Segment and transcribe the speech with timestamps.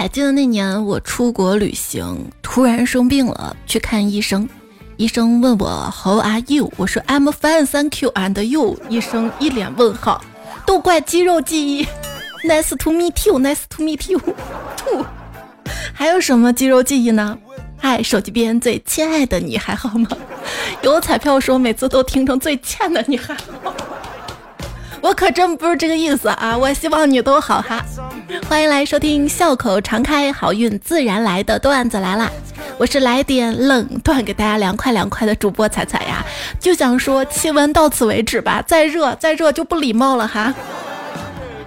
[0.00, 4.48] 还记得那年我出国旅行，突然生病了，去看医生。
[4.96, 6.72] 医生问我 How are you？
[6.76, 8.12] 我说 I'm fine, thank you.
[8.12, 8.78] And you？
[8.88, 10.22] 医生一脸问号，
[10.64, 11.84] 都怪肌肉记忆。
[12.46, 14.20] Nice to meet you, nice to meet you.
[14.78, 15.04] 吐。
[15.92, 17.36] 还有什么肌肉记忆呢？
[17.76, 20.06] 嗨，手机边最亲爱的你还好吗？
[20.82, 23.74] 有彩票说每次都听成最欠的你还好吗？
[25.00, 26.56] 我可真不是这个意思啊！
[26.56, 27.84] 我希望你都好哈。
[28.48, 32.30] 欢迎来收听笑口常开、好运自然来的段子来啦！
[32.76, 36.24] 我是来点冷段给大家凉快凉快的主播彩彩呀，
[36.60, 40.52] 就想说气温到此为止吧，再热再热就不礼貌了哈。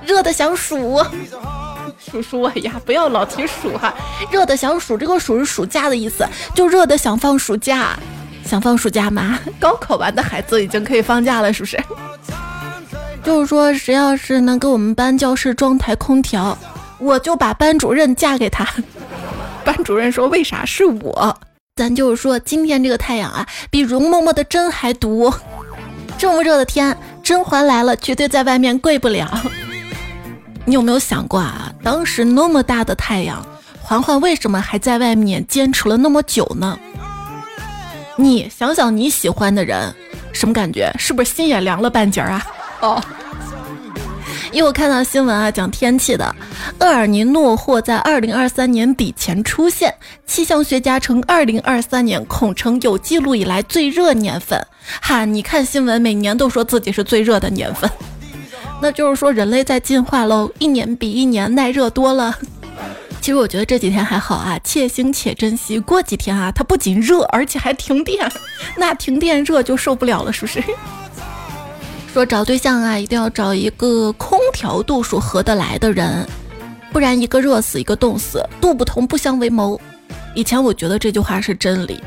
[0.06, 1.04] 热的想数，
[1.98, 3.94] 数数我呀，不要老提数哈。
[4.30, 7.98] 热的想数，这个数是暑假的意思，就热的想放暑假，
[8.46, 9.40] 想放暑假吗？
[9.60, 11.82] 高考完的孩子已经可以放假了，是不是？
[13.24, 16.58] 就是说，谁要是能给我们班教室装台空调，
[16.98, 18.68] 我就把班主任嫁给他。
[19.64, 21.38] 班主任说：“为啥是我？”
[21.78, 25.32] 咱就是说，今天这个太阳啊，比容嬷嬷的针还毒。
[26.18, 29.30] 这么热的天，甄嬛来了，绝对在外面跪不了。
[30.66, 31.72] 你有没有想过啊？
[31.84, 33.44] 当时那么大的太阳，
[33.82, 36.78] 嬛嬛为什么还在外面坚持了那么久呢？
[38.16, 39.94] 你想想你喜欢的人，
[40.34, 40.92] 什么感觉？
[41.00, 42.46] 是不是心也凉了半截啊？
[42.82, 43.02] 哦，
[44.52, 46.36] 因为我看到新闻啊，讲天气的，
[46.80, 49.94] 厄尔尼诺或在二零二三年底前出现，
[50.26, 54.66] 气象学家称二零二三年恐成有记录以来最热年份。
[55.02, 57.90] 哈，你看新闻，每年都说自己是最热的年份，
[58.82, 62.36] 那就是说人类在进化喽，一年比一年耐热多了。
[63.22, 65.78] 其实我觉得这几天还好啊，且行且珍惜。
[65.78, 68.28] 过几天啊，它不仅热，而且还停电，
[68.76, 70.64] 那停电热就受不了了，是不是？
[72.14, 76.28] 说找对象啊，一定要找一个空调度数合得来的人，
[76.92, 79.80] 不然一个热死，一个冻死，度不同不相为谋。
[80.36, 82.04] 以前我觉得这句话是真理，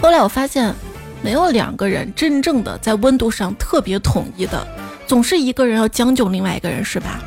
[0.00, 0.74] 后来我发现，
[1.20, 4.66] 没有两个人真正的在温度上特别统一的，
[5.06, 7.20] 总是一个人要将就另外一个人，是吧？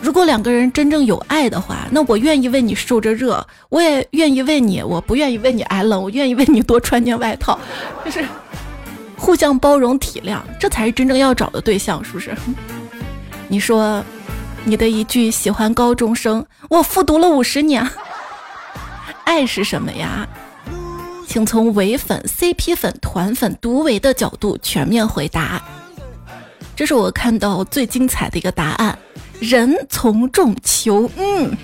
[0.00, 7.58] 如果两个人真正有爱的话，那我愿意为你受着热，我也愿意为你，我不愿意为你挨冷，我愿意为你多穿件外套，
[8.04, 8.24] 就是。
[9.18, 12.34] 互相包容体谅，这才是真正要找的对象，是不是？
[13.48, 14.02] 你说，
[14.64, 17.86] 你的一句喜欢高中生，我复读了五十年。
[19.24, 20.26] 爱是什么呀？
[21.26, 25.62] 请从唯粉、CP 粉、团粉、独唯的角度全面回答。
[26.74, 28.98] 这是我看到最精彩的一个答案。
[29.38, 31.54] 人从众求，嗯，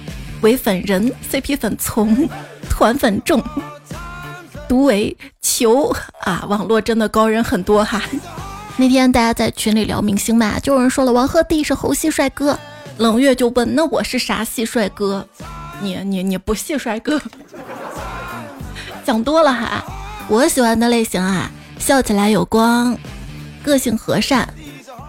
[0.42, 2.28] 唯粉人，CP 粉从，
[2.68, 3.42] 团粉众。
[4.68, 6.44] 独为求啊！
[6.48, 8.02] 网络真的高人很多哈。
[8.76, 12.58] 那天大家在群里聊明星嘛，就有人说了王鹤棣是猴系帅哥，
[12.98, 15.26] 冷月就问那我是啥系帅哥？
[15.80, 17.20] 你你你不系帅哥？
[19.04, 19.84] 想多了哈。
[20.28, 22.96] 我喜欢的类型啊，笑起来有光，
[23.62, 24.48] 个性和善，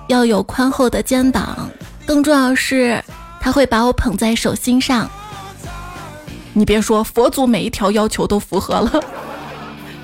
[0.09, 1.69] 要有宽厚的肩膀，
[2.05, 3.03] 更重要是
[3.39, 5.09] 他会把我捧在手心上。
[6.53, 9.03] 你别说，佛祖每一条要求都符合了。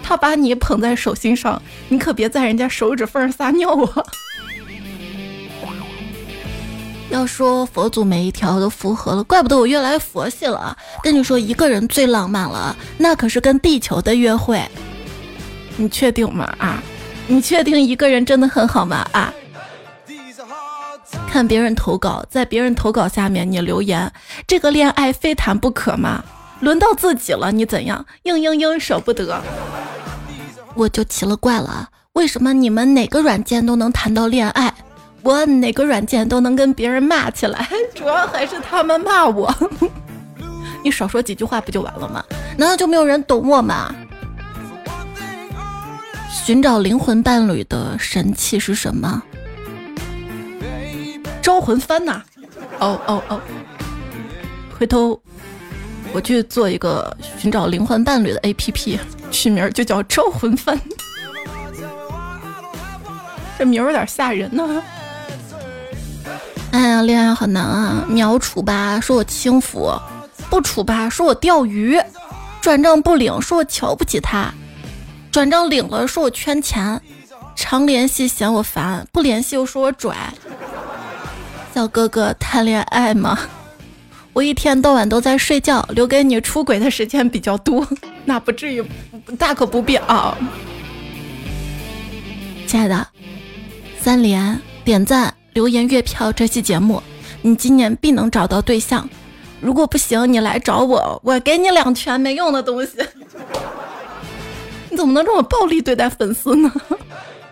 [0.03, 4.03] 他把你捧在手心上，你可别在人家手指缝撒尿啊！
[7.09, 10.75] 要说佛祖每一条都符合了，怪不得我越来越佛系了。
[11.03, 14.61] 跟你说，一个人最浪漫了，那可是跟地球的约会。
[15.75, 16.45] 你确定吗？
[16.57, 16.81] 啊？
[17.27, 19.05] 你确定一个人真的很好吗？
[19.11, 19.33] 啊？
[21.27, 24.11] 看别人投稿，在别人投稿下面你留言，
[24.47, 26.23] 这个恋爱非谈不可吗？
[26.61, 28.05] 轮到自己了，你怎样？
[28.23, 29.41] 嘤嘤嘤，舍不得。
[30.75, 34.73] 我就奇了怪了，为什么你们哪个软件都能谈到恋爱，
[35.23, 37.67] 我哪个软件都能跟别人骂起来？
[37.93, 39.53] 主要还是他们骂我。
[40.83, 42.23] 你少说几句话不就完了吗？
[42.57, 43.93] 难道就没有人懂我吗？
[46.29, 49.21] 寻找灵魂伴侣的神器是什么？
[51.41, 52.21] 招魂幡呐！
[52.79, 53.41] 哦哦哦！
[54.79, 55.19] 回头
[56.13, 58.99] 我去做一个寻找灵魂伴侣的 APP。
[59.31, 60.77] 取名就叫招魂幡，
[63.57, 64.83] 这名有点吓人呢。
[66.71, 68.05] 哎呀，恋爱好难啊！
[68.09, 69.97] 秒处吧，说我轻浮；
[70.49, 71.97] 不处吧，说我钓鱼；
[72.61, 74.51] 转账不领，说我瞧不起他；
[75.31, 76.99] 转账领了，说我圈钱；
[77.55, 80.13] 常联系嫌我烦，不联系又说我拽。
[81.73, 83.39] 小哥哥谈恋爱吗？
[84.33, 87.85] 我一天到晚都在睡觉，留给你出轨的时间比较多，
[88.23, 88.83] 那不至于，
[89.37, 90.37] 大可不必啊。
[92.65, 93.05] 亲爱的，
[93.99, 97.03] 三连点赞、留言、月票这期节目，
[97.41, 99.09] 你今年必能找到对象。
[99.59, 102.93] 如果不行，你来找我，我给你两拳没用的东西。
[104.89, 106.71] 你怎么能这么暴力对待粉丝呢？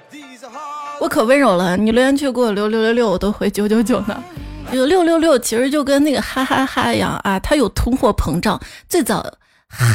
[1.01, 4.23] 我可温柔了，你留言区给我留六六六，我都回九九九呢。
[4.71, 8.59] 这个六六六其实就跟那个哈哈哈一样啊，它有通货膨胀。
[8.87, 9.21] 最早
[9.67, 9.93] 哈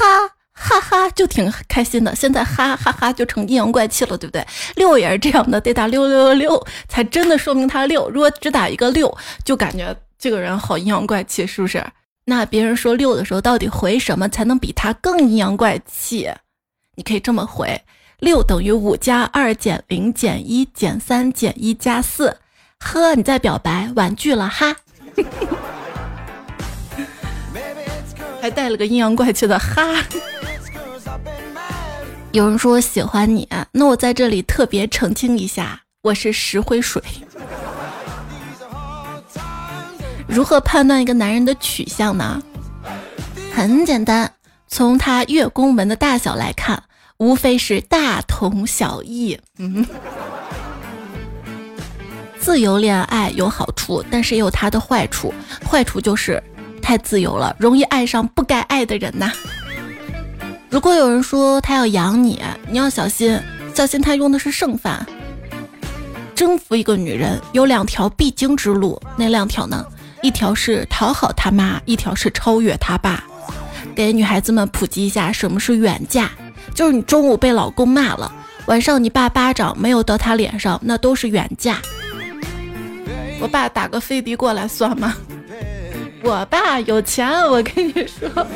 [0.52, 4.46] 哈哈就挺开心的，现在哈哈哈就成阴阳怪气了，对不对？
[4.76, 8.08] 六也是这样的，得打六六六六才真的说明他六。
[8.10, 11.84] 如果只打一个六，就感觉这个人好阴阳怪气，是不是？
[12.24, 16.30] 那别人说六的时候，到底回什么才能比他更阴阳怪气？
[16.96, 17.80] 你可以这么回。
[18.20, 22.34] 六等于五加二减零减一减三减一加四，
[22.84, 24.76] 呵，你在表白，婉拒了哈，
[28.42, 29.82] 还带了个阴阳怪气的哈。
[32.32, 37.02] 有人说喜欢你，那我在这里特别澄清一下，我是石灰水。
[40.28, 42.42] 如何判断一个男人的取向呢？
[43.52, 44.30] 很简单，
[44.68, 46.82] 从他月宫门的大小来看。
[47.18, 49.38] 无非是大同小异。
[49.58, 49.86] 嗯，
[52.44, 55.32] 自由恋爱有好处，但是也有它的坏处。
[55.66, 56.40] 坏处就是
[56.82, 59.32] 太自由了，容易爱上不该爱的人呐。
[60.68, 63.40] 如果有人说他要养你，你要小心，
[63.74, 65.06] 小心他用的是剩饭。
[66.34, 69.82] 征服一个女人有两条必经之路，哪两条呢？
[70.20, 73.24] 一条是讨好他妈，一条是超越他爸。
[73.94, 76.30] 给女孩子们普及一下什么是远嫁。
[76.74, 78.30] 就是你中午被老公骂了，
[78.66, 81.80] 晚上你爸巴掌没有到他脸上，那都是远嫁。
[83.40, 85.14] 我爸打个飞的过来算吗？
[86.22, 88.46] 我爸有钱，我跟你说，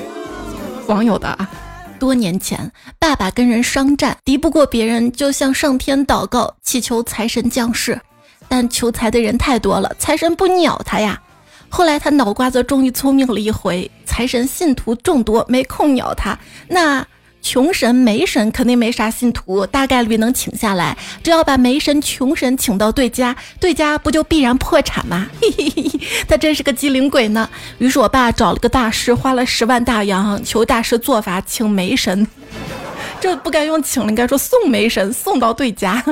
[0.87, 1.51] 网友的啊。
[1.99, 8.01] 多年前，爸爸跟人商战，敌不过别人，就向上天祷告，祈求财神降世。
[8.49, 11.21] 但求财的人太多了，财神不鸟他呀。
[11.69, 16.39] 后来他脑瓜子终于聪明了一回，财神信徒众多，没空鸟他。
[16.69, 17.07] 那。
[17.49, 20.95] 穷神没神肯定没啥信徒，大概率能请下来。
[21.23, 25.27] 只要把没神穷神请到对家，对家不就必然破产吗？
[25.41, 27.49] 嘿嘿嘿，他真是个机灵鬼呢。
[27.79, 32.27] 于是我爸找了个大师，花了十万大洋，求大师做法请霉神。
[33.19, 36.05] 这不该用请了，应该说送霉神送到对家。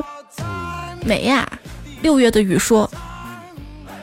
[1.04, 1.46] 没呀，
[2.00, 2.90] 六月的雨说：“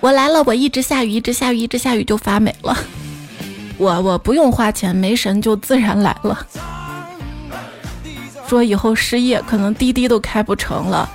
[0.01, 2.77] 我来了，我一直下雨，一直下雨，一直下雨就发霉了。
[3.80, 6.45] 我我不用花钱，霉神就自然来了。”
[8.54, 11.10] 说以后失业，可能滴滴都开不成了。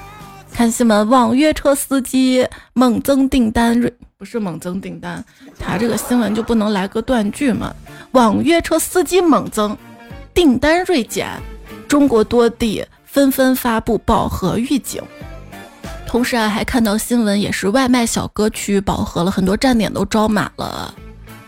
[0.53, 5.25] 看新闻，网约车司机猛增订单，锐不是猛增订单，
[5.57, 7.73] 他这个新闻就不能来个断句吗？
[8.11, 9.79] 网约车司机猛增，
[10.35, 11.29] 订单锐减，
[11.87, 15.01] 中国多地纷纷发布饱和预警。
[16.09, 20.93] 同时啊，还看到新闻，也是外卖小哥区域饱和了，很多站点都招满了。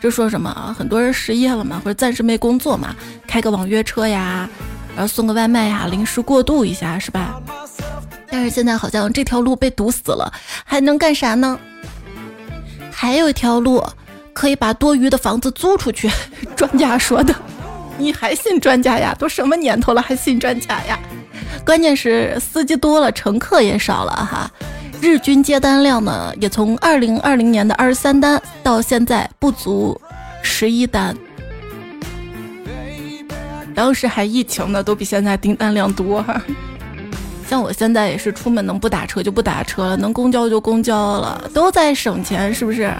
[0.00, 0.72] 这说什么啊？
[0.78, 2.94] 很多人失业了嘛，或者暂时没工作嘛，
[3.26, 4.48] 开个网约车呀。
[4.94, 7.40] 然后送个外卖呀，临时过渡一下是吧？
[8.30, 10.32] 但是现在好像这条路被堵死了，
[10.64, 11.58] 还能干啥呢？
[12.92, 13.84] 还有一条路，
[14.32, 16.10] 可以把多余的房子租出去。
[16.54, 17.34] 专家说的，
[17.98, 19.14] 你还信专家呀？
[19.18, 20.98] 都什么年头了还信专家呀？
[21.64, 24.50] 关键是司机多了，乘客也少了哈。
[25.00, 29.98] 日均接单量呢，也从二零二零年的二十三单到现在不足
[30.42, 31.16] 十一单。
[33.80, 36.22] 当时还疫情呢，都比现在订单量多。
[37.48, 42.92] 像我现在也是出门能不打车就不打车了，能公交就公交了，都在省钱，是不是？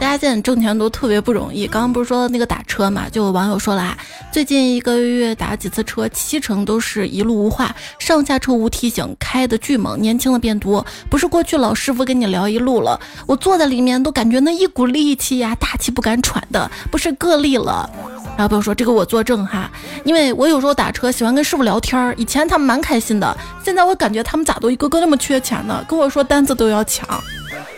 [0.00, 1.68] 大家现在挣钱都特别不容易。
[1.68, 3.96] 刚刚不是说那个打车嘛，就有网友说了啊，
[4.32, 10.84] 最近一个月打几次车，七成都是一路无话，上下车无提醒，开的巨猛，年轻的变多。
[11.08, 17.88] 不是过去老师傅跟你聊一路了，我坐在里面都感觉那一股力气呀，大气不敢喘的，不是个例了。
[18.36, 19.70] 然后朋友说这个我作证哈，
[20.04, 25.84] 因为我有时候打车喜欢跟师傅聊天儿，以前他们蛮开心的，现在我感觉他们咋都一个个那么缺钱呢？
[25.88, 27.06] 跟我说单子都要抢。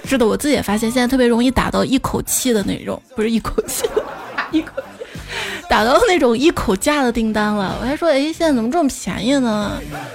[0.05, 3.85] 是的，我自己也发现现在特别容易打到一口气的那种，不是一口气，
[4.51, 4.73] 一口
[5.69, 7.77] 打到那种一口价的订单了。
[7.81, 9.73] 我还说，哎，现在怎么这么便宜呢？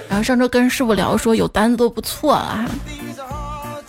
[0.08, 2.68] 然后上周跟师傅聊说有单子都不错了。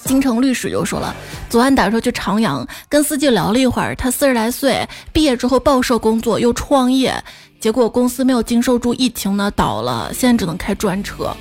[0.06, 1.16] 京城律师就说了，
[1.50, 3.96] 昨晚打车去长阳，跟司机聊了一会儿。
[3.96, 7.14] 他四十来岁，毕业之后报社工作，又创业，
[7.60, 11.36] 结果公司没有经受住疫情呢，倒了，现在只能开专车。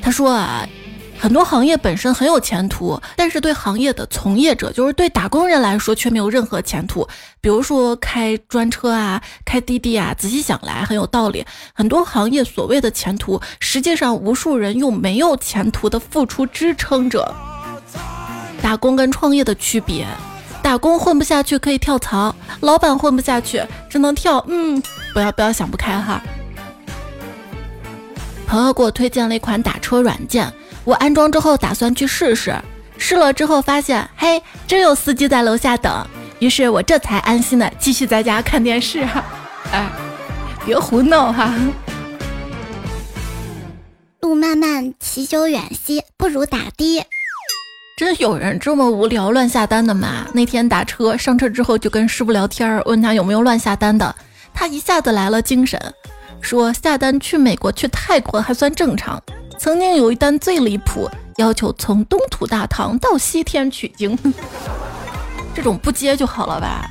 [0.00, 0.66] 他说啊，
[1.18, 7.06] 很多行业本身很有前途，但是对行业的从业者，就是对打工人来说却没有任何前途。
[7.40, 11.44] 比如说开专车啊，开滴滴啊，仔细想来很有道理。
[11.74, 17.34] 很多行业所谓的前途，实际上无数人用没有前途的付出支撑着。
[18.60, 20.06] 打工跟创业的区别，
[20.62, 24.44] 打工混不下去可以跳槽，老板混不下去只能跳。
[24.48, 24.82] 嗯，
[25.14, 26.20] 不要不要想不开哈。
[28.46, 30.52] 朋友给我推荐了一款打车软件，
[30.84, 32.54] 我安装之后打算去试试。
[32.96, 36.06] 试了之后发现，嘿，真有司机在楼下等。
[36.40, 39.24] 于是我这才安心的继续在家看电视哈。
[39.72, 39.88] 哎，
[40.66, 41.54] 别胡闹哈。
[44.20, 47.06] 路漫漫其修远兮，不如打的。
[47.98, 50.24] 真有人这么无聊乱下单的吗？
[50.32, 54.14] 那天打车上车之后就跟师傅聊天，问他有没有乱下单的，
[54.54, 55.80] 他一下子来了精神。
[56.40, 59.20] 说下单去美国、去泰国还算正常，
[59.58, 64.16] 曾经有一单最离谱，要求从东土大唐到西天取经，
[65.52, 66.88] 这种不接就好了吧？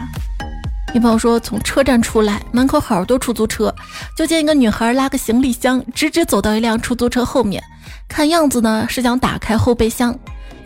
[0.93, 3.73] 女朋友说从车站出来，门口好多出租车，
[4.17, 7.63] 就见一个女孩拉个行李箱，直直走到一辆出租车后面，
[8.09, 10.13] 看样子呢是想打开后备箱。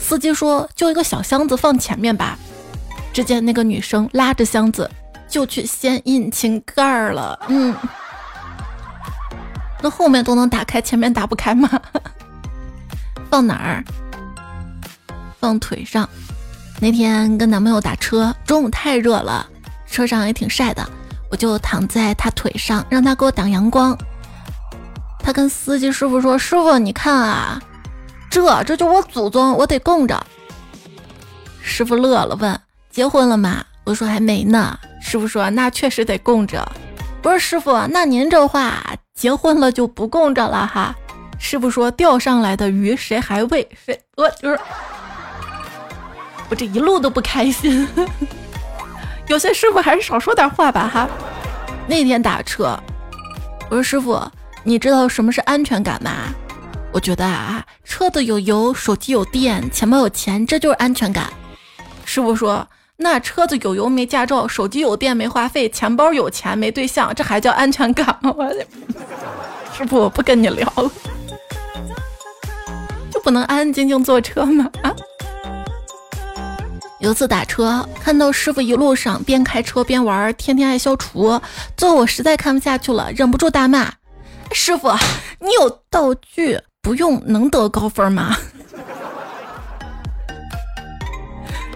[0.01, 2.37] 司机说就一个小箱子放前面吧。
[3.13, 4.89] 只见那个女生拉着箱子
[5.27, 7.75] 就去掀引擎盖了，嗯。
[9.81, 11.69] 那后面都能打开，前面打不开吗？
[13.29, 13.83] 放哪儿？
[15.39, 16.07] 放腿上。
[16.79, 19.45] 那天跟男朋友打车，中午太热了，
[19.87, 20.87] 车上也挺晒的，
[21.29, 23.97] 我就躺在他腿上，让他给我挡阳光。
[25.19, 27.61] 他跟司机师傅说：“师傅，你看啊，
[28.31, 30.19] 这这就我祖宗，我得供着。”
[31.61, 32.59] 师傅乐了，问
[32.89, 36.67] ：“结婚了吗？”我说：“还没呢。”师傅说：“那确实得供着。”
[37.21, 38.81] 不是师傅，那您这话。
[39.13, 40.95] 结婚了就不供着了哈，
[41.37, 44.01] 师傅说钓上来的鱼谁还喂谁？
[44.15, 44.59] 我就是
[46.49, 47.87] 我这一路都不开心。
[49.27, 51.07] 有些师傅还是少说点话吧哈。
[51.85, 52.75] 那天打车，
[53.69, 54.19] 我说师傅，
[54.63, 56.11] 你知道什么是安全感吗？
[56.93, 61.31] 我觉得啊，车子有油，手机有电，钱包有钱，这就是安全感。
[62.03, 62.67] 师傅说，
[62.97, 68.33] 那车子有油没驾照，手机有电没话费，钱包有钱没对象，这还叫安全感吗？
[68.37, 68.67] 我的。
[69.73, 70.91] 师傅，我不跟你聊了，
[73.09, 74.69] 就不能安安静静坐车吗？
[74.83, 74.93] 啊！
[76.99, 81.39] 有次打车，看到师傅一路上边开车边玩，天天爱消除，
[81.77, 83.91] 最后我实在看不下去了，忍不住大骂
[84.51, 84.91] ：“师傅，
[85.39, 88.35] 你有道具不用能得高分吗？”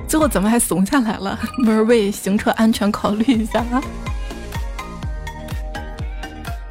[0.07, 1.39] 最后怎么还怂下来了？
[1.63, 3.81] 不是为行车安全考虑一下啊？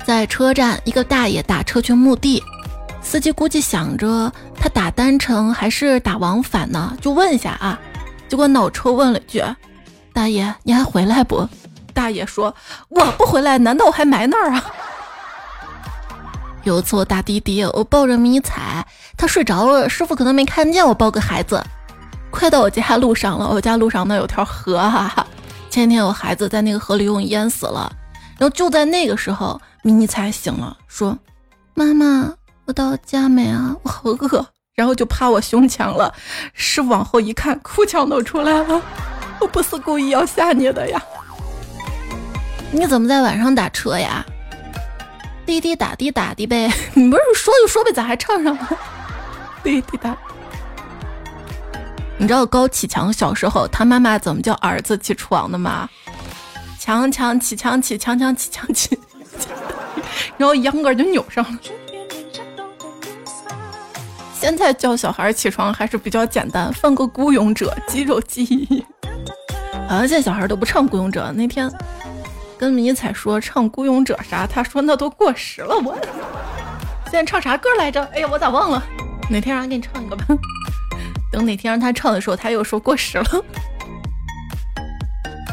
[0.05, 2.43] 在车站，一个大爷打车去墓地，
[3.03, 7.81] 司机估计想着他打单程还是打往返呢，就问一下啊。
[8.29, 9.43] 结果脑抽问了句
[10.13, 11.49] ：“大爷，你还回来不？”
[11.95, 12.55] 大爷说
[12.91, 14.65] ：“我不回来，难道我还埋那儿啊？”
[16.65, 21.63] 有一次我打滴滴，我抱着迷彩，他睡着了，师傅可能没看见我抱个孩子。
[22.31, 25.27] 快到我家路上了，我家路上那有条河哈，
[25.71, 27.93] 前天我孩子在那个河里游泳淹死了，
[28.39, 29.61] 然后就在那个时候。
[29.87, 31.15] 迷你才醒了，说
[31.77, 32.33] ：“妈妈，
[32.65, 33.77] 我到家没啊？
[33.83, 36.11] 我好饿。”然后就趴我胸前了。
[36.55, 38.81] 师傅往后一看，哭腔都出来了。
[39.41, 41.03] 我不是故意要吓你的呀。
[42.71, 44.25] 你怎么在晚上打车呀？
[45.47, 46.73] 滴滴打的打的呗。
[46.95, 48.79] 你不是说就说呗，咋还唱上了？
[49.63, 50.17] 滴滴答。
[52.17, 55.89] 你知道高启强小时候他妈妈怎么叫儿子起床的吗？
[56.79, 58.99] 强强起强起强强起强起。
[60.37, 61.59] 然后秧歌就扭上了。
[64.39, 68.85] 现在叫小孩起床还是比较简单，放个孤勇者，肌肉记忆。
[69.89, 71.33] 好 像，现在小孩都不唱孤勇者。
[71.33, 71.71] 那天
[72.59, 75.77] 跟迷彩说唱孤勇者啥，他说那都过时了。
[75.77, 75.97] 我
[77.05, 78.03] 现在唱啥歌来着？
[78.15, 78.83] 哎呀，我咋忘了？
[79.31, 80.25] 哪天让他给你唱一个吧。
[81.33, 83.45] 等哪天让他唱的时候，他又说过时了。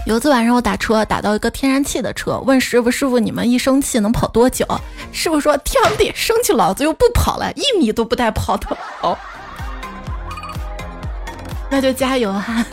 [0.07, 4.65] 有次晚上我打车打到一个天然气的车，问师傅：“师傅，你们一生气能跑多久？”
[5.13, 9.17] 师傅说：“天地生气，老子又不跑了，一米都不带跑的。”哦，
[11.69, 12.65] 那就加油哈！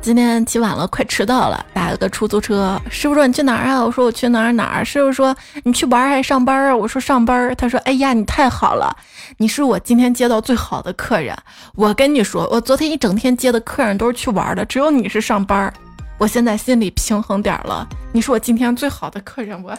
[0.00, 2.80] 今天起晚了，快迟到了，打了个出租车。
[2.88, 8.96] 师傅说：“你去哪儿啊？”我说：“我去哪儿哪儿。”师傅说：“你去玩还是上班啊？”我说：“上班。”他说：“哎呀，你太好了，
[9.36, 11.36] 你是我今天接到最好的客人。
[11.74, 15.72] 我跟你说，我昨天一整天接的客人都是去玩的，只有你是上班。”
[16.16, 19.76] 我现在心里平衡点了，你是我今天最好的客人，我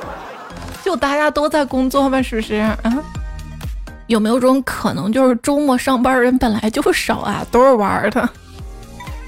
[0.84, 2.56] 就大家都在工作吧，是不是？
[2.56, 2.76] 啊，
[4.08, 8.28] 有没有种可能，就是周末上班人本来就少啊，都是玩的？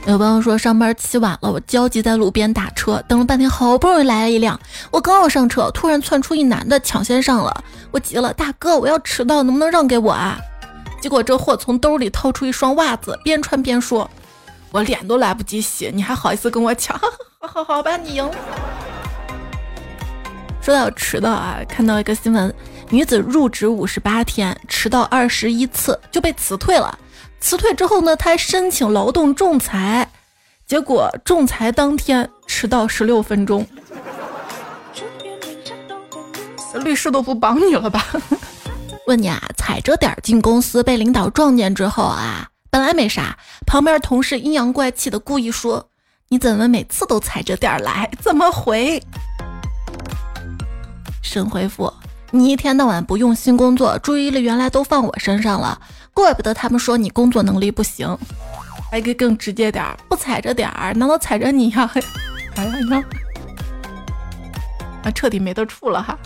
[0.07, 4.59] 有朋友说上班起晚了，我焦急在路边打车，等了半天，好不容易来了一辆，
[4.93, 10.39] 我刚要上车，突然窜出一男的抢先上了，我急了，大哥，我要迟到，能不能让给我啊？
[11.01, 14.09] 结果这货从兜里掏出一双袜子，边穿边说。
[14.71, 16.97] 我脸都来不及洗，你还好意思跟我抢？
[17.41, 18.31] 好 好好吧，你赢。
[20.61, 22.55] 说到迟到啊，看到一个新闻，
[22.91, 26.97] 女子入职五十八天，迟到二十一次就被辞退了。
[27.41, 30.11] 辞退之后呢，他申请劳动仲裁，
[30.67, 33.67] 结果仲裁当天迟到十六分钟。
[36.85, 38.05] 律师都不帮你了吧？
[39.07, 45.89] 问你啊，踩着点进公司被领导撞见之后啊，本来没啥，旁边同事阴阳怪气的故意说
[46.29, 48.11] ：“你怎么每次都踩着点来？
[48.21, 49.03] 怎么回？”
[51.23, 51.93] 神回复
[52.33, 55.81] ：“你一天到晚不用心工作，注意力原来都放我身上了，
[56.17, 58.09] 怪不得他们说你工作能力不行。”
[58.91, 61.91] 还可以更直接点儿，不踩着点儿，难道踩着你呀？
[62.57, 63.05] 哎呀呀！
[65.05, 66.17] 啊，彻底没得处了哈。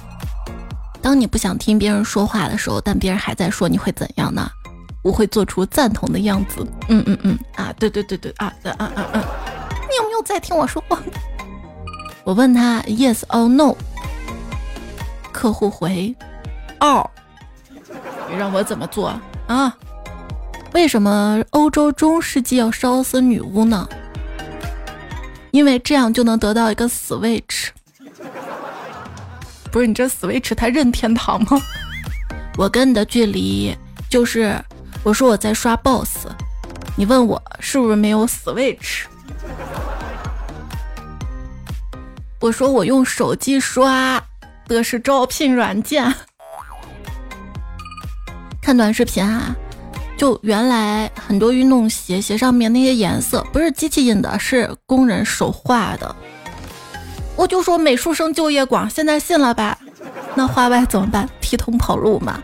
[1.02, 4.48] 当你不想听别人说话的时候，但别人还在说，你会怎样呢？
[5.02, 6.64] 我会做出赞同的样子。
[6.88, 9.22] 嗯嗯嗯啊，对对对对啊，嗯嗯嗯嗯，
[9.88, 10.98] 你有没有在听我说话？
[12.22, 13.74] 我问他 yes or no，
[15.32, 16.14] 客户回
[16.80, 17.10] 哦，
[18.30, 19.18] 你让我怎么做
[19.50, 19.76] 啊？
[20.72, 23.88] 为什么欧洲中世纪要烧死女巫呢？
[25.50, 27.70] 因为这样就能得到一个 switch。
[29.72, 31.60] 不是你这 switch 它认天堂吗？
[32.56, 33.76] 我跟你的距离
[34.08, 34.56] 就是，
[35.02, 36.28] 我说我在刷 boss，
[36.96, 39.06] 你问我是不是没有 switch？
[42.38, 44.22] 我说我用手机刷
[44.66, 46.14] 的是招聘软件，
[48.70, 49.52] 看短视频啊，
[50.16, 56.14] 就原来很多运动鞋鞋上面那些颜色不是机器印的，是工人手画的。
[57.34, 59.76] 我就说美术生就业广，现在信了吧？
[60.36, 61.28] 那画外怎么办？
[61.40, 62.40] 提桶跑路嘛？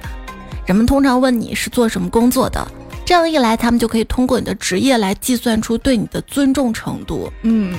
[0.65, 2.67] 人们通常问你是做什么工作的，
[3.05, 7.33] 这样一来，他们就可以通过你的职业来计算出对你的尊重程度。
[7.43, 7.73] 嗯，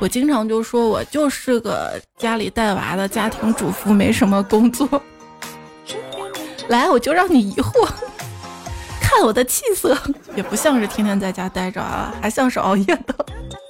[0.00, 4.86] 我经常就说我就是个家里带娃的家庭主妇，没什么工作。
[6.68, 7.88] 来，我就让你疑惑，
[9.00, 9.96] 看我的气色，
[10.34, 13.26] 也不像是天天在家待着啊，还像是熬夜的。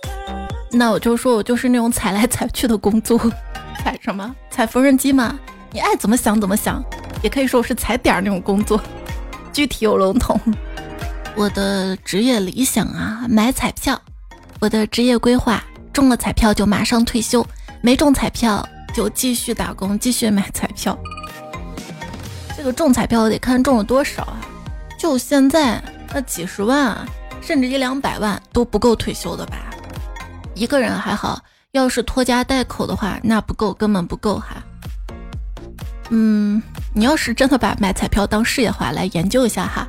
[0.72, 3.18] 那我就说，我就是那种踩来踩去的工作，
[3.82, 4.34] 踩什么？
[4.50, 5.38] 踩缝纫机吗？
[5.72, 6.82] 你爱怎么想怎么想，
[7.22, 8.80] 也可以说我是踩点儿那种工作，
[9.52, 10.40] 具体有笼统。
[11.34, 13.94] 我的职业理想啊，买彩票；
[14.58, 17.46] 我的职业规划，中了彩票就马上退休，
[17.82, 20.98] 没中彩票就继续打工，继续买彩票。
[22.66, 24.40] 就中彩票得看中了多少啊，
[24.98, 25.80] 就现在
[26.12, 27.06] 那几十万，啊
[27.40, 29.70] 甚至一两百万都不够退休的吧。
[30.52, 34.56] 一个人还好，要是拖家带口的话，那不够，根本不够哈。
[36.10, 36.60] 嗯，
[36.92, 39.86] 你要是真的把买彩票当事业化来研究一下哈，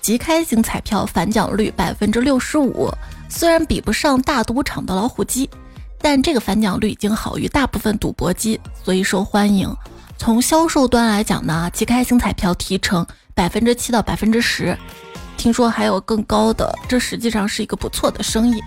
[0.00, 2.90] 即开型彩票返奖率百分之六十五，
[3.28, 5.48] 虽然比不上大赌场的老虎机，
[6.00, 9.72] 但这个返奖率已经好于大部分赌博机，所以受欢迎。
[10.24, 14.74] 从销售端来讲呢，即开型彩票提成百分之七到百分之十，
[15.36, 18.58] 听说还有更高的，这实际上是一个不错的生意。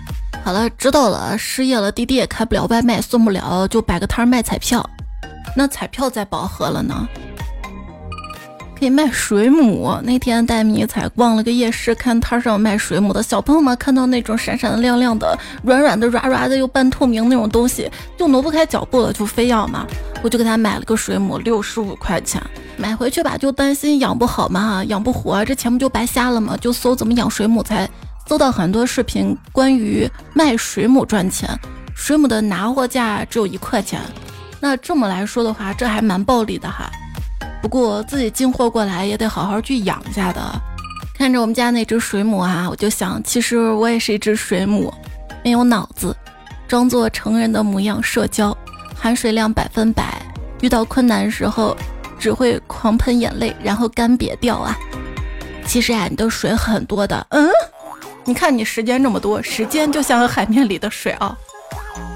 [0.46, 1.36] 好了，知道了。
[1.36, 4.88] 失业了，滴滴也开不了外卖，送不了，就摆个摊卖彩票。
[5.56, 7.08] 那彩票再饱和了呢？
[8.78, 9.98] 可以卖水母。
[10.04, 19.88] 那天带迷彩逛了个夜市，看摊上卖水母的小朋友们看到那种闪闪的、亮亮的、软软的、软软的又半透明那种东西，就挪不开脚步了，就非要嘛。
[20.22, 22.42] 我就给他买了个水母，六十五块钱。
[22.78, 26.56] 买回去吧，就担心养不好嘛，养不活，这钱不就白瞎了吗？
[26.62, 27.90] 就搜怎么养水母才。
[28.28, 31.50] 搜到很多视频，关于卖水母赚钱，
[31.96, 34.02] 水母的拿货价只有一块钱，
[34.60, 36.92] 那这么来说的话，这还蛮暴利的哈。
[37.62, 40.42] 不过自己进货过来也得好好去养一下的。
[41.14, 44.94] 看着我们家那只水母啊，我就想，其实我也是一只水母，
[45.44, 46.16] 没有脑子，
[46.68, 48.56] 装作成人的模样社交，
[48.96, 50.22] 含水量百分百，
[50.62, 51.76] 遇到困难的时候
[52.20, 54.78] 只会狂喷眼泪，然后干瘪掉啊。
[55.66, 57.50] 其实啊，你的水很多的，嗯。
[58.24, 61.36] 你看，你时间这么多，时间就像海面里的水啊，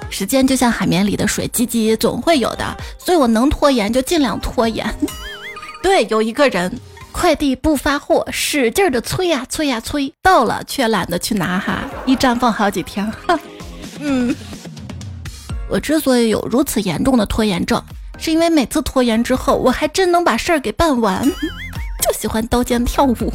[0.10, 4.86] 时间就像海绵里的水，积极总会有的，所以我能拖延就尽量拖延。
[5.82, 6.80] 对，有一个人
[7.12, 13.06] 快递不发货，使劲的催呀催呀催，到了却懒得去拿哈，一站放好几天。
[13.28, 13.40] 哈
[14.00, 14.34] 嗯，
[15.70, 17.84] 我之所以有如此严重的拖延症，
[18.18, 21.24] 是因为每次拖延之后，我还真能把事儿给办完，
[22.02, 23.34] 就喜欢刀尖跳舞。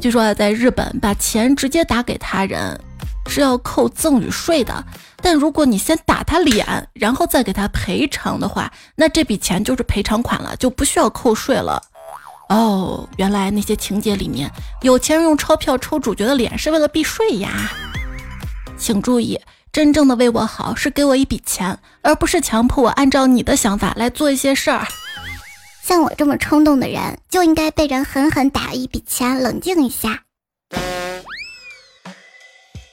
[0.00, 2.78] 据说在日本，把钱直接打给他人
[3.30, 4.84] 是要扣赠与税的。
[5.22, 11.80] 但如果你先打他脸，然后再给他赔偿的话，那这笔钱就是赔偿款了，就不需要扣税了。
[12.48, 14.50] 哦，原来那些情节里面，
[14.82, 17.70] 有钱人用钞票抽主角的脸是为了避税呀。
[18.76, 19.38] 请注意，
[19.70, 24.84] 真正的为我好是给我一笔钱，而不是强迫我按照你的想法来做一些事儿。
[25.82, 30.20] 像我这么冲动的人，就应该被人狠狠打一笔钱，冷静一下。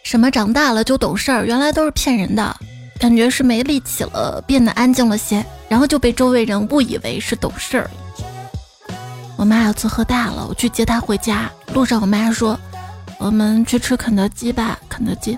[0.07, 2.55] 什么长大了就懂事儿，原来都是骗人的。
[2.97, 7.89] 感觉是没力气了，变得安静了些，然后就被周围人误以为是懂事儿。
[9.35, 12.57] 我妈有次喝大了，我去接她回家，路上我妈说
[13.19, 15.37] ：“我们去吃肯德基吧。”肯德基，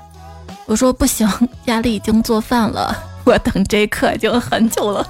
[0.67, 1.27] 我说不行，
[1.65, 5.09] 家里已经做饭了， 我等这一刻已经很久了。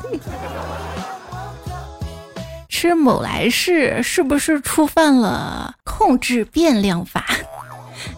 [2.69, 7.25] 吃某来氏是不是触犯了控制变量法？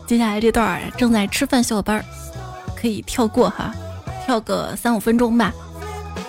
[0.08, 2.04] 接下来这段正在吃饭小伙伴
[2.76, 3.74] 可以跳过哈。
[4.24, 5.52] 跳个三五分钟吧，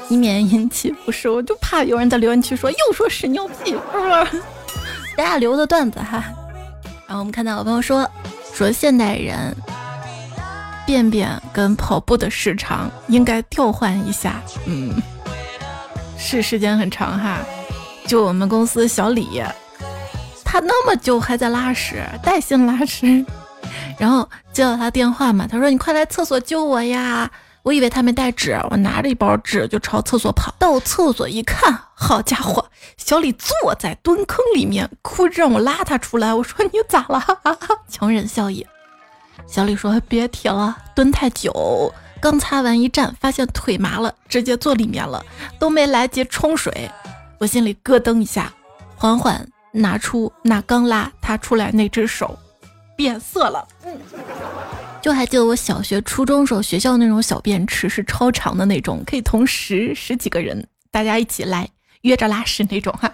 [0.09, 1.29] 以免引起不适。
[1.29, 4.43] 我就怕有人在留言区说又说屎尿屁，是不是？
[5.15, 6.25] 大家留的段子哈。
[7.07, 8.11] 然后我们看到有朋友说
[8.55, 9.55] 说现代人
[10.87, 14.43] 便便跟跑步的时长应该调换一下。
[14.65, 14.95] 嗯，
[16.17, 17.41] 是时间很长哈。
[18.07, 19.43] 就我们公司小李，
[20.43, 23.25] 他那么久还在拉屎，带薪拉屎。
[23.99, 27.31] 然后接到他电话嘛，他说你快来厕所救我呀。
[27.63, 30.53] 我以为他没带纸，我拿着一包纸就朝厕所跑。
[30.59, 36.35] 到厕所一看，好家伙，小李坐在蹲坑里面，哭着让我拉他出来。
[36.35, 37.25] 我说你咋了？
[37.89, 38.67] 强忍笑意。
[39.47, 45.25] 小李说别提了，蹲太久，刚擦完一站，发现腿麻了，直接坐里面了，
[45.61, 46.91] 都没来及冲水。
[47.39, 48.53] 我心里咯噔一下，
[48.97, 52.37] 缓缓拿出那刚拉他出来那只手，
[53.03, 53.67] 变色了。
[53.85, 53.99] 嗯。
[55.03, 61.69] 就还记得我小学、初中时候学校那种小便池是超长的那种，可以同时十几个人大家一起来
[62.03, 63.13] 约着拉屎那种哈。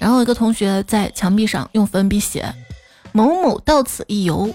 [0.00, 2.54] 然后一个同学在墙壁上用粉笔写
[3.10, 4.54] “某某到此一游”，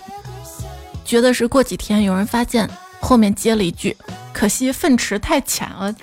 [1.04, 2.70] 觉得是过几天有人发现，
[3.02, 3.98] 后面接了一句
[4.32, 5.94] “可惜粪池太浅了”。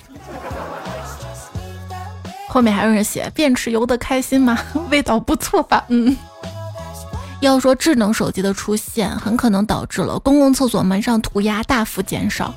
[2.47, 4.55] 后面还有人写“便池游得开心吗？
[4.91, 6.15] 味道不错吧？”嗯。
[7.41, 12.53] 要说智能手机的出现，很可能导致了公共厕所门上涂鸦大幅减少。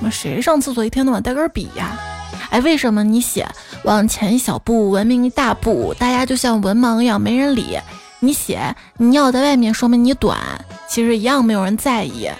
[0.00, 1.96] 那谁上厕所一天到晚带根笔呀？
[2.50, 3.46] 哎，为什么你写
[3.84, 7.78] 往前一小步，文明一大步，大家就像文盲一样没人理？
[8.20, 10.38] 你写你尿在外面，说明你短，
[10.88, 12.30] 其实一样没有人在意。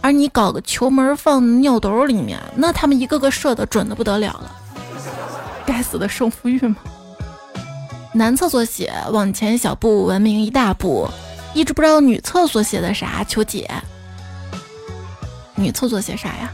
[0.00, 4.56] 而你搞个球门放尿兜里面，那他们一个个射的准的不得了了。
[5.66, 6.76] 该死的胜负欲吗？
[8.12, 11.08] 男厕所写往前小步，文明一大步，
[11.54, 13.70] 一直不知道女厕所写的啥，求解。
[15.54, 16.50] 女厕所写啥呀？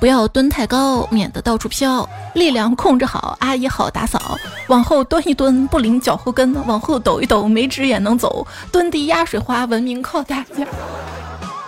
[0.00, 2.08] 不要蹲太高，免得到处飘。
[2.34, 4.38] 力量控制好，阿姨好打扫。
[4.68, 6.54] 往后蹲一蹲，不灵脚后跟。
[6.66, 8.46] 往后抖一抖，没纸也能走。
[8.72, 10.64] 蹲地压水花，文明靠大家。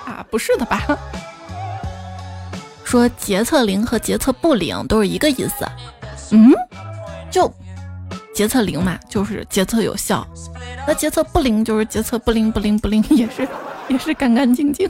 [0.07, 0.83] 啊，不是的吧？
[2.85, 5.67] 说洁厕灵和洁厕不灵都是一个意思。
[6.31, 6.53] 嗯，
[7.31, 7.53] 就。
[8.37, 10.23] 洁厕灵嘛，就是洁厕有效；
[10.87, 13.49] 那洁厕不灵，就是洁厕不灵不灵不灵，也是
[13.89, 14.87] 也是干干净净。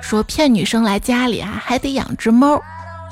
[0.00, 2.62] 说骗女生来家里啊，还得养只猫，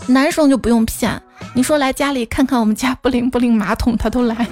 [0.06, 1.20] 男生就不用骗。
[1.56, 4.46] 你说来家里看看我们家不灵不灵马桶，他都来。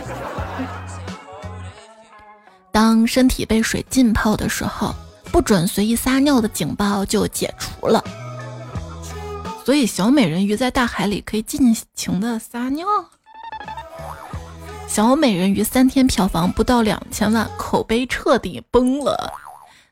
[2.73, 4.93] 当身体被水浸泡的时候，
[5.31, 8.03] 不准随意撒尿的警报就解除了。
[9.65, 12.85] 所以小美人鱼在大海里可以尽情的撒尿。
[14.89, 19.33] 小美人鱼三天票房不到两千万，口碑彻底崩了。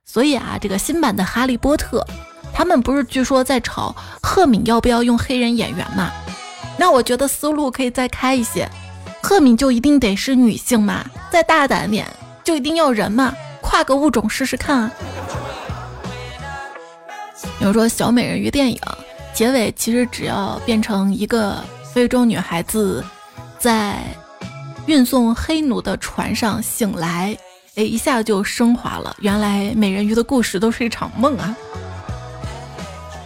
[0.06, 2.00] 所以啊，这个新版的《哈利波特》，
[2.52, 6.10] 他们不是据说在吵赫敏要不要用黑人演员吗？
[6.78, 8.68] 那我觉得思路可以再开一些，
[9.22, 11.04] 赫敏就一定得是女性吗？
[11.30, 12.06] 再大胆点，
[12.42, 13.34] 就一定要人吗？
[13.60, 14.90] 跨个物种试试看啊！
[17.58, 18.80] 比如说小美人鱼电影
[19.34, 23.04] 结尾，其实只要变成一个非洲女孩子
[23.58, 24.02] 在。
[24.86, 27.36] 运送黑奴的船上醒来，
[27.74, 29.16] 哎，一下就升华了。
[29.20, 31.56] 原来美人鱼的故事都是一场梦啊！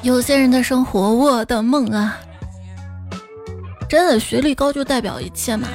[0.02, 2.18] 有些人的生活，我的梦啊！
[3.88, 5.68] 真的，学历高就代表一切嘛？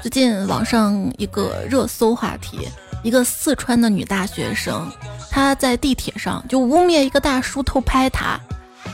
[0.00, 2.68] 最近网上一个热搜话题，
[3.02, 4.88] 一个四川的女大学生，
[5.28, 8.38] 她在地铁上就污蔑一个大叔偷拍她。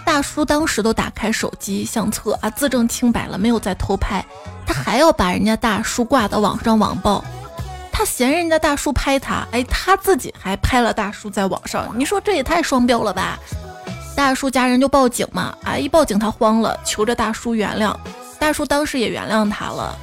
[0.04, 4.24] 大叔当时都打开手机相册啊，自证清白了，没有再偷拍。
[4.66, 7.24] 他还要把人家大叔挂到网上网暴，
[7.90, 13.38] 他嫌人家大叔拍他，哎，他自己还拍了大叔在网上，你说这也太双标了吧？
[14.14, 17.96] 大叔家人就报警嘛，啊，一报警他慌了，求着大叔原谅，
[18.38, 19.96] 大叔当时也原谅他了，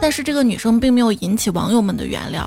[0.00, 2.46] 但是这个女生并没有引起网友们的原谅。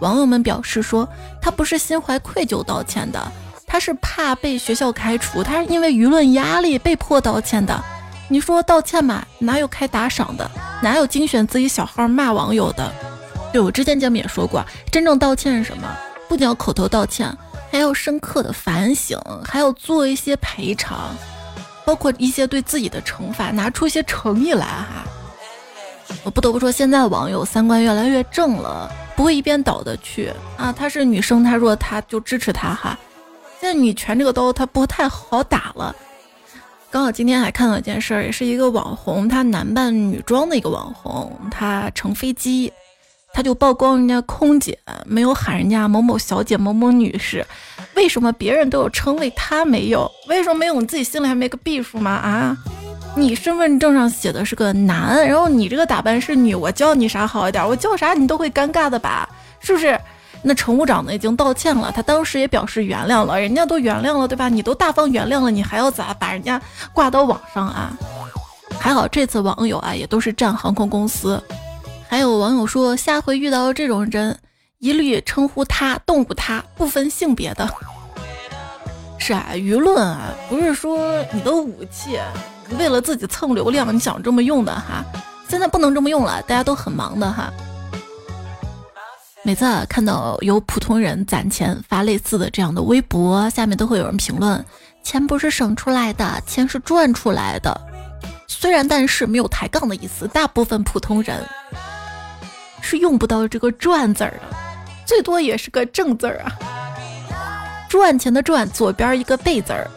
[0.00, 1.08] 网友们表示说，
[1.40, 3.32] 她不是心怀愧疚道歉的，
[3.70, 7.80] 他是怕被学校开除，他是因为舆论压力被迫道歉的。
[8.26, 10.50] 你说道歉嘛，哪有开打赏的，
[10.82, 12.92] 哪有精选自己小号骂网友的？
[13.52, 15.88] 对我之前节目也说过，真正道歉是什么？
[16.28, 17.32] 不仅要口头道歉，
[17.70, 21.14] 还要深刻的反省，还要做一些赔偿，
[21.84, 25.04] 包括一些对自己的惩罚，拿出一些诚意来哈。
[26.24, 32.98] 我不得不说，现在网友三观越来越正了，不会一边倒的去啊，她是女生，她说她就支持她哈。
[33.60, 35.94] 现在女权这个刀，它不太好打了。
[36.90, 42.72] 刚好今天还看到一件事儿，也是一个网红，他男扮女装的一个网红，他乘飞机，
[43.34, 47.46] 他就曝光人家空姐没有喊人家某某小姐、某某女士，
[47.94, 50.10] 为什么别人都有称谓，他没有？
[50.26, 50.80] 为什么没有？
[50.80, 52.10] 你自己心里还没个逼数吗？
[52.12, 52.56] 啊？
[53.14, 57.62] 你身份证上写的是个男，然后你这个打扮是女，我叫你啥好一点？
[57.68, 59.28] 我叫啥你都会尴尬的吧？
[59.60, 60.00] 是不是？
[60.42, 64.48] 那乘务长呢已经道歉了，他当时也表示原谅了，人家都原谅了，对吧？
[64.48, 66.60] 你都大方原谅了，你还要咋把人家
[66.92, 67.92] 挂到网上啊？
[68.78, 71.42] 还好这次网友啊也都是站航空公司，
[72.08, 74.38] 还有网友说下回遇到这种人，
[74.78, 77.68] 一律称呼他动物他，不分性别的。
[79.18, 82.18] 是啊，舆论啊不是说你的武器。
[82.78, 85.04] 为了自己蹭流量，你想这么用的哈？
[85.48, 87.52] 现在不能这么用了，大家都很忙的哈。
[89.42, 94.62] 每次看到有普通人攒钱发类似的这样的微博，下面都会有人评论：
[95.02, 97.80] 钱不是省出来的，钱是赚出来的。
[98.46, 101.42] 虽然但是没有抬杠的意思，大部分普通人
[102.82, 104.56] 是用不到这个赚字儿的，
[105.06, 106.52] 最多也是个正字儿啊。
[107.88, 109.90] 赚钱的赚，左边一个贝字儿。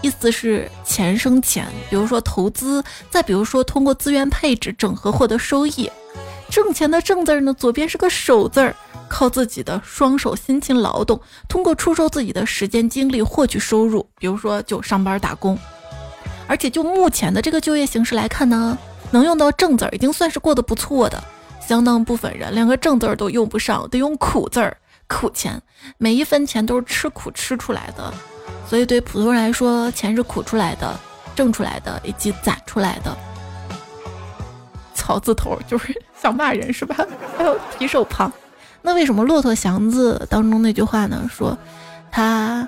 [0.00, 5.88] 意思是钱生钱，比如说投资，再比如说通过资源配置整合获得收益。
[6.52, 8.76] 挣钱的挣字儿呢，左边是个手字儿，
[9.08, 15.58] 靠自己的双手辛勤劳动，通过出售自己的时间精力获取收入，比如说就上班打工。
[16.46, 18.76] 而且就目前的这个就业形势来看呢，
[19.10, 21.24] 能用到正字儿已经算是过得不错的，
[21.66, 25.58] 相当部分人连个正字儿都用不上，得用苦字儿，苦钱，
[25.96, 28.12] 每一分钱都是吃苦吃出来的。
[28.68, 31.00] 所以，对普通人来说，钱是苦出来的、
[31.34, 33.16] 挣出来的以及攒出来的。
[34.94, 36.96] 草字头就是想骂人是吧？
[37.36, 38.32] 还有提手旁。
[38.80, 41.28] 那为什么《骆驼祥子》当中那句话呢？
[41.28, 41.58] 说
[42.12, 42.66] 他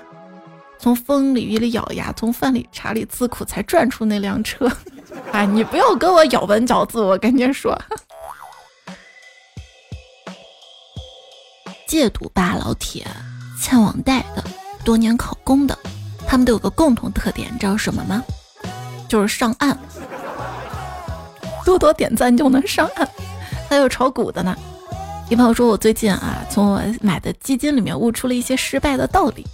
[0.77, 4.69] 从风里雨里咬牙，从饭里茶里自苦，才赚出那辆车。
[5.31, 7.77] 哎，你不要跟我咬文嚼字，我跟你说。
[11.87, 13.07] 戒赌吧老铁，
[13.61, 14.43] 欠网贷的。
[14.83, 15.77] 多年考公的，
[16.27, 18.21] 他们都有个共同特点，你知道什么吗？
[19.07, 19.77] 就是上岸。
[21.63, 23.09] 多多点赞就能上岸。
[23.67, 24.55] 还有炒股的呢。
[25.29, 29.45] 一朋友说我最近啊，从我买的基金里面悟出了一些失败的道理。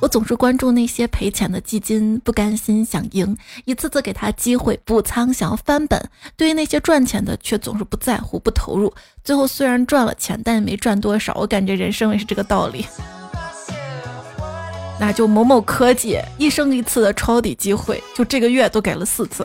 [0.00, 6.00] 我总是关注那些赔钱的基金，不甘心想赢，一次次给他机会补仓，想要翻本。
[6.36, 8.94] 对于那些赚钱的，却总是不在乎、不投入。
[9.24, 11.34] 最后虽然赚了钱，但也没赚多少。
[11.34, 12.86] 我感觉人生也是这个道理。
[15.00, 19.44] 那就某某科技一生一次的抄底机会，就这个月都给了四次。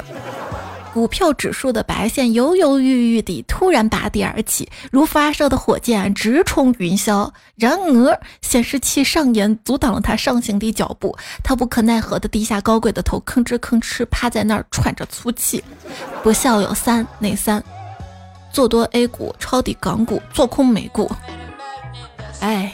[0.94, 7.32] 股票指数的白线犹犹豫豫地突然拔地而起，如发射的火箭直冲云霄。
[7.56, 15.64] 然而显示器上沿阻挡了它上行的脚步，他无可奈何地低下高贵的头，吭哧吭哧趴在那儿喘着粗气。
[16.22, 17.64] 不孝有三，哪三？
[18.52, 21.12] 做多 A 股，抄底港股，做空美股。
[22.40, 22.72] 哎。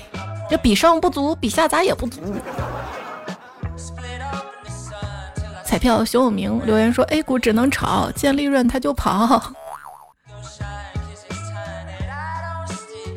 [0.49, 2.19] 这比上不足，比下咋也不足。
[5.69, 9.53] 彩票熊有名留言说：“A 股只能炒，见利润他就跑。”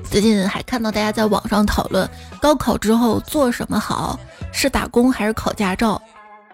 [0.05, 2.07] 最近还看到大家在网上讨论
[2.43, 4.21] 高考之后做什么好，
[4.53, 6.01] 是打工还是考驾照？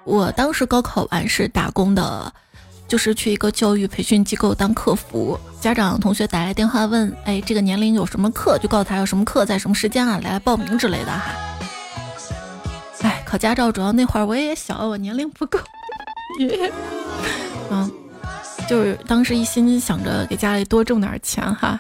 [0.05, 2.33] 我当时高考完是打工的。
[2.87, 11.33] 就是去一个教育培训机构当客服，家长同学打来电话问，哎，这个年龄有什么课，就告诉他有什么课，在什么时间啊，来报名之类的哈。
[13.29, 15.59] 哎，考驾照主要那会儿我也小，我年龄不够。
[17.71, 17.91] 嗯，
[18.67, 21.79] 就是当时一心想着给家里多挣点钱哈。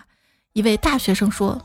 [0.52, 1.58] 一位大学生说，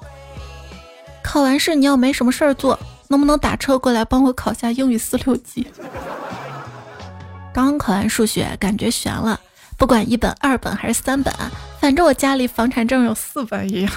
[1.22, 5.68] 考完试你要没什么事儿做，能不能打车过来帮我考下英语四六级？
[7.54, 9.38] 刚考完数学，感觉悬了。
[9.78, 11.34] 不管一本、二本还是三本，
[11.82, 13.92] 反正我家里房产证有四本一样。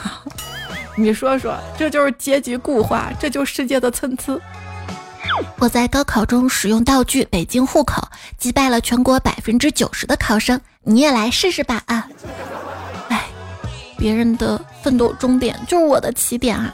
[0.98, 4.36] 你说说，这就是阶级固化，这就是世界的参差。
[5.58, 8.06] 我在高考中使用道具北京户口，
[8.38, 10.60] 击败了全国百分之九十的考生。
[10.82, 12.06] 你也来试试吧啊！
[13.08, 13.24] 哎，
[13.98, 16.72] 别人的奋斗终点就是我的起点啊！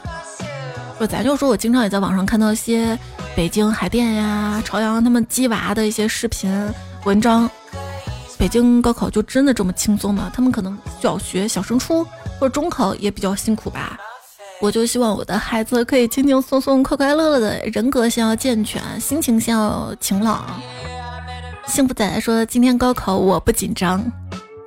[0.99, 2.97] 不咱就说我经常也在网上看到一些
[3.35, 6.51] 北京海淀呀、朝阳他们鸡娃的一些视频
[7.05, 7.49] 文章。
[8.37, 10.31] 北京高考就真的这么轻松吗？
[10.33, 12.03] 他们可能小学小升初
[12.39, 13.97] 或者中考也比较辛苦吧。
[14.63, 20.45] 我就希望我的孩子可以轻轻松松、快快乐乐的，人格先要健全，心情先要晴朗。
[21.67, 24.01] 幸福仔仔说：“今天高考我不紧张，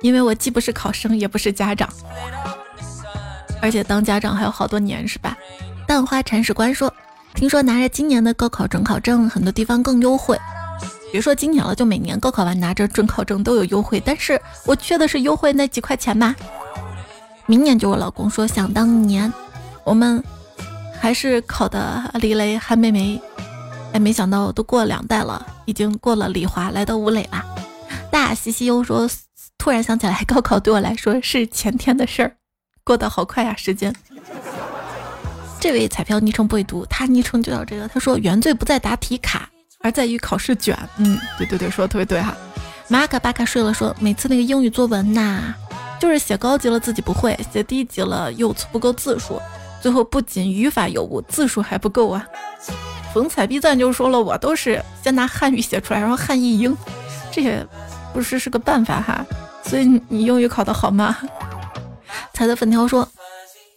[0.01, 1.89] 因为我既不是考生，也不是家长，
[3.59, 5.35] 而且当家长还有好多年，是吧？”
[5.87, 6.93] 蛋花铲屎官说
[7.33, 10.39] ：“听说拿着今年的高考准考证，很多地方更优惠。”
[11.11, 16.35] 别说今年了，就每年高考完拿着准考证都有优惠，但是我缺的是优惠那几块钱吧？
[17.47, 19.33] 明年就我老公说，想当年
[19.87, 20.21] 我们
[20.99, 23.17] 还是考的李雷韩梅梅，
[23.93, 27.45] 哎，没想到都过两代了，已经过了李华，来到吴磊啦。
[28.11, 29.09] 大西西又说，
[29.57, 32.35] 突然想起来，高考对我来说是前天的事儿，
[32.83, 33.95] 过得好快呀，时间。
[35.57, 39.49] 这位彩票昵称不会读，他昵称就叫这个，他说原罪不在答题卡。
[39.79, 42.35] 而在于考试卷，嗯，对对对，说的特别对哈。
[42.89, 45.53] 马卡巴卡睡了，说每次那个英语作文呐，
[45.97, 49.39] 就是写高级了自己不会，写低级了又凑不够字数，
[49.81, 52.25] 最后不仅语法有误，字数还不够啊。
[53.13, 56.75] 冯彩必赞就说了，我都是先拿汉语写出来，然后汉译英，
[57.31, 57.65] 这也
[58.13, 59.25] 不是是个办法哈。
[59.63, 61.17] 所以你英语考得好吗？
[62.33, 63.07] 彩的粉条说，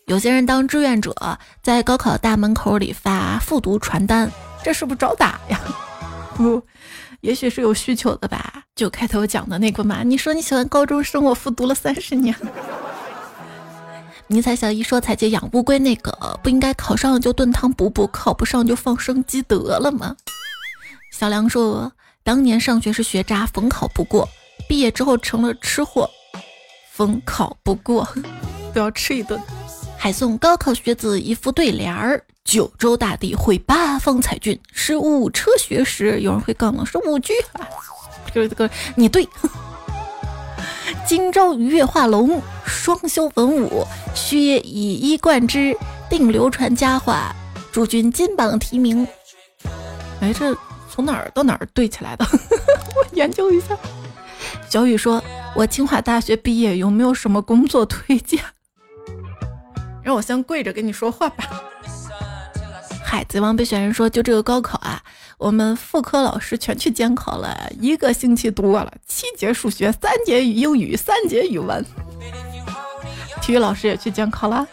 [0.07, 1.15] 有些人当志愿者
[1.63, 4.31] 在高考大门口里发复读传单，
[4.63, 5.61] 这是不是找打呀？
[6.37, 6.63] 不，
[7.21, 8.65] 也许是有需求的吧。
[8.75, 12.35] 就开头讲的那个嘛，你说你喜欢高中生，我复读了三十年。
[14.31, 20.15] 迷彩小姨说彩姐养乌龟那个不应该考上了就炖汤补补，考不上就放生鸡得了吗？
[21.13, 21.91] 小梁说
[22.23, 24.29] 当年上学是学渣，逢考不过，
[24.69, 26.09] 毕业之后成了吃货，
[26.93, 28.07] 逢考不过
[28.73, 29.43] 都要吃一顿。
[29.99, 32.25] 还送高考学子一副对联儿。
[32.45, 36.21] 九州大地会八方才俊，十五车学时。
[36.21, 37.35] 有人会杠了，是五句。
[38.33, 39.29] 这个这个你对。
[41.07, 45.77] 今朝鱼跃化龙，双修文武，须以一贯之，
[46.09, 47.35] 定流传佳话，
[47.73, 49.07] 诸君金榜题名。
[50.21, 50.57] 哎，这
[50.91, 52.25] 从哪儿到哪儿对起来的？
[52.97, 53.77] 我研究一下。
[54.69, 55.23] 小雨说
[55.55, 58.41] ：“我清华大学毕业，有没有什么工作推荐？”
[60.03, 61.63] 让我先跪着跟你说话吧。
[63.11, 65.03] 海贼王备选人说：“就这个高考啊，
[65.37, 71.85] 我们副科老师全去监考了，一个星期多了七节数学，三节英语，三节语文。
[73.43, 74.65] 体育老师也去监考了。”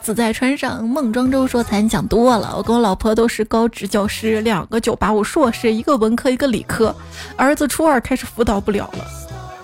[0.00, 6.96] 子在川上孟庄周说：“咱讲多了，我跟我老婆都是高职教师，两个九八五硕士，一个文科，一个理科。
[7.36, 9.04] 儿子初二开始辅导不了了，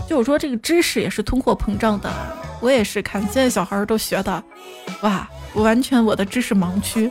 [0.07, 2.13] 就我说这个知识也是通货膨胀的。
[2.61, 4.45] 我也是看现在小孩都学的，
[5.01, 5.27] 哇。”
[5.63, 7.11] 完全我的知识盲区，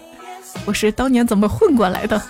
[0.66, 2.22] 我是当年怎么混过来的？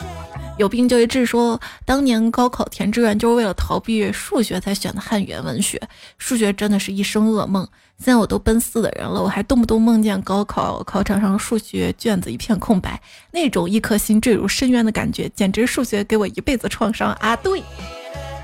[0.57, 5.81] 有病就医治说，当年高考填志愿就是为了逃避数学才选的汉语言文学，
[6.17, 7.67] 数学真的是一生噩梦。
[7.97, 12.99] 现在我都奔四的人了，我还动不动梦见高考考场上数学卷子一片空白，
[13.31, 17.35] 那种一颗心坠入深渊的感觉，简直数学给我一辈子创伤啊！
[17.35, 17.61] 对，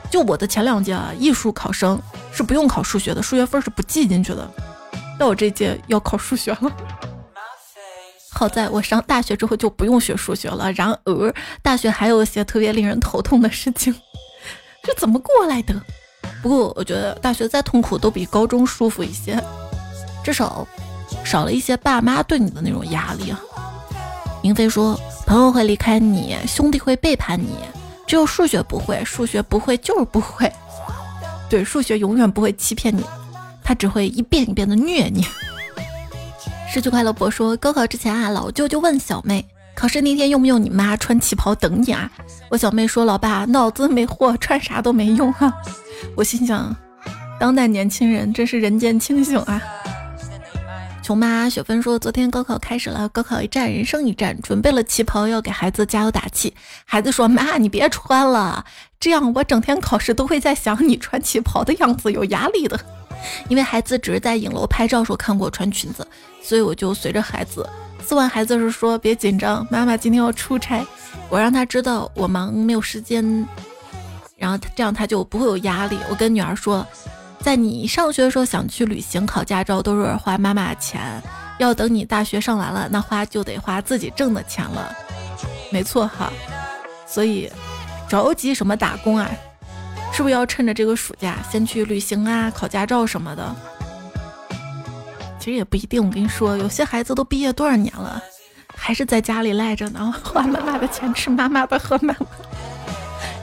[0.09, 1.97] 就我的前两届啊，艺术考生
[2.33, 4.49] 是不用考数学的，数学分是不记进去的，
[5.17, 6.71] 到我这届要考数学了。
[8.33, 10.71] 好在我上大学之后就不用学数学了。
[10.71, 13.93] 然而，大学还有一些特别令人头痛的事情，
[14.83, 15.75] 这怎么过来的？
[16.41, 19.39] 不过，我觉得大学再痛苦都比高中舒服一些，
[20.23, 20.67] 至少
[21.23, 23.39] 少了一些爸妈对你的那种压力啊。
[24.41, 27.55] 明飞说：“朋友会离开你，兄弟会背叛你，
[28.07, 30.51] 只有数学不会，数学不会就是不会。
[31.47, 33.03] 对，数学永远不会欺骗你，
[33.63, 35.23] 他只会一遍一遍的虐你。”
[36.73, 42.09] 失去快乐博说，高考之前啊，老舅就问小妹，考试那天用不用你妈穿旗袍等你啊？
[42.49, 45.51] 我小妹说，老爸脑子没货，穿啥都没用哈。
[46.15, 46.73] 我心想，
[47.37, 49.61] 当代年轻人真是人间清醒啊。
[51.03, 56.53] 穷妈雪芬说，昨天高考开始了，高考一战，人生一战，准备了旗袍要给孩子加油打气。
[56.85, 58.63] 孩子说，妈你别穿了，
[58.97, 62.79] 这样我整天考试都会在想你穿旗袍的样子，有压力的。
[63.47, 66.05] 因为孩子只是在影楼拍照时候看过穿裙子，
[66.41, 67.67] 所以我就随着孩子。
[68.03, 70.85] 送完孩子是说别紧张，妈妈今天要出差，
[71.29, 73.23] 我让他知道我忙没有时间，
[74.35, 75.97] 然后这样他就不会有压力。
[76.09, 76.85] 我跟女儿说，
[77.39, 81.21] 在你上学的时候想去旅行考驾照都是花妈妈的钱，
[81.59, 84.91] 要等你大学上完了，那花就得花自己挣的钱了。
[85.71, 86.33] 没错哈，
[87.07, 87.49] 所以
[88.09, 89.29] 着急什么打工啊？
[90.13, 93.55] 是不是要趁着这个暑假先去旅行啊、考驾照什么的？
[95.39, 96.05] 其实也不一定。
[96.05, 98.21] 我跟你说，有些孩子都毕业多少年了，
[98.75, 102.27] 还是在家里赖着呢，花妈妈的钱，吃妈妈的喝妈妈。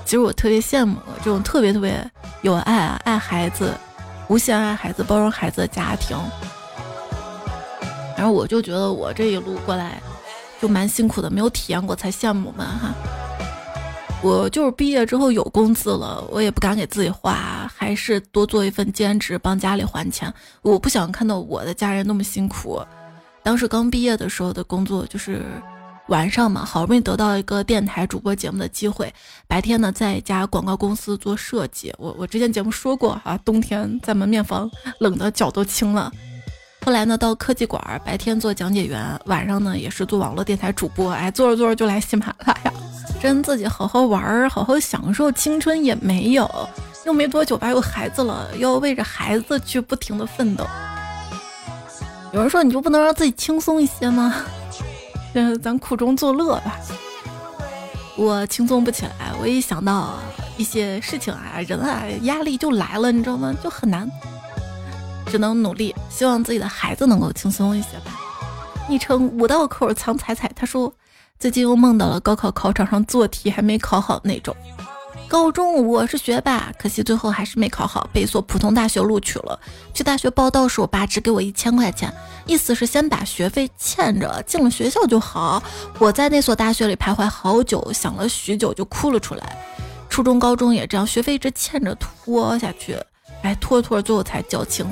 [0.05, 2.09] 其实我特别羡慕这种特别特别
[2.43, 3.75] 有爱啊，爱孩子，
[4.29, 6.17] 无限爱孩子，包容孩子的家庭。
[8.17, 10.01] 然后我就觉得我这一路过来
[10.61, 12.95] 就蛮辛苦的，没有体验过才羡慕嘛哈。
[14.21, 20.33] 我就是毕业之后有工资了，我也不敢给自己花，还是多做一份兼职帮家里还钱。
[20.63, 22.83] 我不想看到我的家人那么辛苦。
[23.45, 25.43] 当时刚毕业的时候的工作就是
[26.09, 29.13] 晚上嘛，好不容易得到一个电台主播节目的机会，
[29.47, 31.95] 白天呢在一家广告公司做设计。
[31.97, 36.13] 我我之前节目说过啊，冬天在门面房冷的脚都青了。
[36.89, 41.13] 后来呢，到科技馆，白天做讲解员，晚上呢也是做网络电台主播。
[41.13, 42.73] 哎，做着做着就来喜马拉雅，
[43.21, 46.49] 真自己好好玩儿，好好享受青春也没有，
[47.05, 50.67] 又没多久吧，有孩子了，要为着孩子去不停的奋斗。
[52.33, 54.37] 有人说你就不能让自己轻松一些吗？
[55.35, 56.75] 嗯，咱苦中作乐吧。
[58.17, 60.15] 我轻松不起来，我一想到
[60.57, 63.55] 一些事情啊，人啊，压力就来了，你知道吗？
[63.63, 64.11] 就很难。
[65.31, 68.19] 只能努力，希望自己的孩子能够轻松一些吧。
[68.89, 70.93] 昵称五道口藏彩彩，他说
[71.39, 74.57] 最近又梦到了高考考场上做题还没考好那种。
[75.29, 79.61] 高中我是学霸，可惜最后还是没考好，被一所普通大学录取了。
[79.93, 82.11] 去大学报到时，我爸只给我一千块钱，
[82.47, 85.63] 意思是先把学费欠着，进了学校就好。
[85.99, 89.59] 我在那所大学里徘徊好久，想了许久就哭了出来。
[90.09, 92.97] 初中、高中也这样，学费一直欠着拖下去，
[93.43, 94.87] 哎，拖着拖着最后才交清。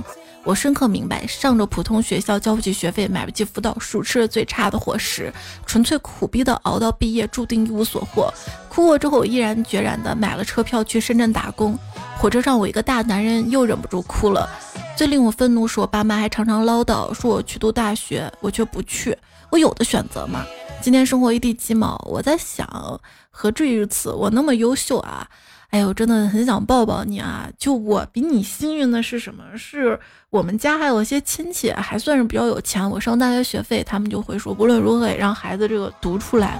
[0.47, 5.33] 我深刻明白，上着普通学校交不起学费，买不起辅导书，吃着最差的伙食，
[5.67, 8.33] 纯粹苦逼的熬到毕业，注定一无所获。
[8.69, 11.77] 哭过之后，毅然决然的买了车票去深圳打工。
[12.17, 14.49] 火车上，我一个大男人又忍不住哭了。
[14.97, 19.19] 最令我愤怒是我爸妈还常常唠叨，说我去读大学，我却不去。
[19.51, 20.47] 我有的选择吗？
[20.81, 23.01] 今天生活一地鸡毛，我在想，
[23.33, 24.13] 何至于如此？
[24.13, 25.27] 我那么优秀啊！
[25.71, 27.49] 哎呦，真的很想抱抱你啊！
[27.59, 29.45] 就我比你幸运的是什么？
[29.57, 29.99] 是
[30.31, 32.89] 我们家还有一些亲戚还算是比较有钱。
[32.89, 36.59] 我上大学学费，他们就会说无论如何也让孩子这个读出来。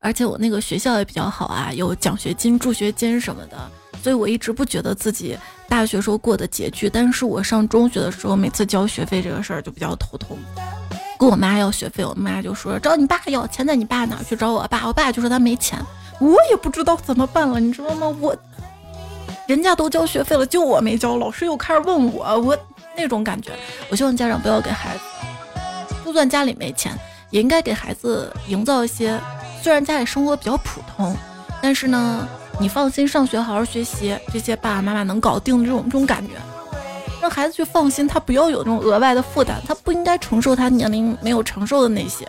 [0.00, 3.56] 而且我那个学校也比较好啊，有奖学金、助学金什么的，
[4.02, 5.36] 所以我一直不觉得自己
[5.68, 6.88] 大学时候过得拮据。
[6.88, 10.38] 但是我上中学的时候，每次交学费这个事儿就比较头痛。
[11.18, 15.78] 跟我妈要学费，我妈就说找你爸要钱在你爸那，去找我爸，我爸就说他没钱。
[16.20, 18.14] 我也不知道怎么办了，你知道吗？
[18.20, 18.34] 我
[19.46, 22.56] 人家都交学费了，就我没交，老师又开始问我，我
[22.96, 23.52] 那种感觉。
[23.90, 25.02] 我希望家长不要给孩子，
[26.04, 26.98] 就算家里没钱，
[27.30, 29.20] 也应该给孩子营造一些，
[29.62, 31.14] 虽然家里生活比较普通，
[31.62, 32.26] 但是呢，
[32.58, 36.32] 你放心上学，好好学习，这些爸爸妈妈能搞定的这种这种感觉，
[37.20, 42.26] 让孩子去放心，他不要有那种额外的负担，他不应该承受他年龄没有承受的那些。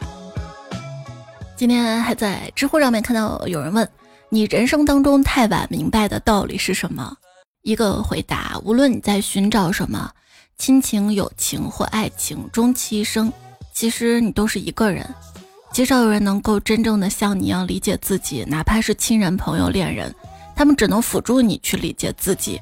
[1.57, 3.89] 今天还在知乎上面看到有人问
[4.29, 7.17] 你人生当中太晚明白的道理是什么？
[7.63, 10.11] 一个回答：无论你在寻找什么，
[10.59, 13.33] 亲情、友情或爱情，终其一生，
[13.73, 15.03] 其实你都是一个人。
[15.71, 20.13] 极少有人能够真正的像你一样理解自己，哪怕是亲人、朋友、恋人，
[20.55, 22.61] 他们只能辅助你去理解自己。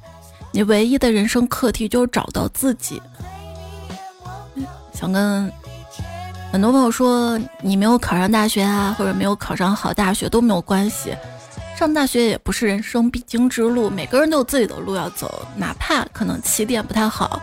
[0.54, 3.02] 你唯一的人生课题就是找到自己。
[4.94, 5.52] 想跟。
[6.56, 11.14] 很多朋友说你没有考上大学啊，或者没有考上好大学都没有关系，
[11.78, 17.42] 上大学也不是人生必经之路，每个人都有自己的路要走，哪怕可能起点不太好，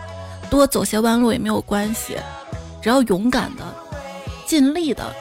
[0.49, 2.17] 多走些弯路也没有关系，
[2.81, 3.63] 只要勇敢的、
[4.47, 5.13] 尽力的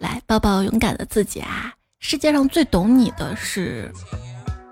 [0.00, 1.74] 来抱抱勇敢的自己啊！
[1.98, 3.90] 世界上最懂你的是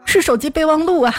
[0.04, 1.12] 是手机备忘录啊。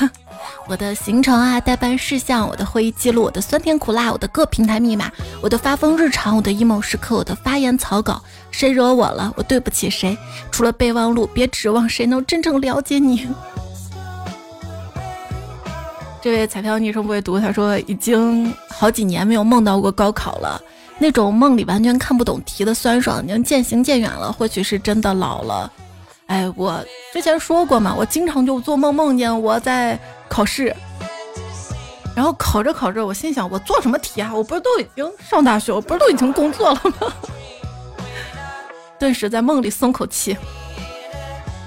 [0.68, 10.18] 我的行程啊，代办事项，我的会议记录，我的酸甜苦辣，我的各平台密码，我的发疯日常，我的 emo 时刻，我的发言草稿，谁惹我了，我对不起谁。
[10.52, 13.28] 除了备忘录，别指望谁能真正了解你。
[16.22, 20.60] 这位彩票昵称不会读，他说已经好几年没有梦到过高考了，
[20.98, 25.72] 那种梦里完全看不懂题的酸爽已经渐行渐远了，或许是真的老了。
[26.26, 26.84] 哎，我
[27.14, 30.00] 之前说过嘛，我经常就做梦梦见我在。
[30.28, 30.76] 考试，
[32.16, 34.32] 然后考着考着，我心想，我做什么题啊？
[34.34, 37.14] 我不是都已经上大学，我不是都已经工作了吗？
[39.00, 40.38] 顿时在梦里松口气，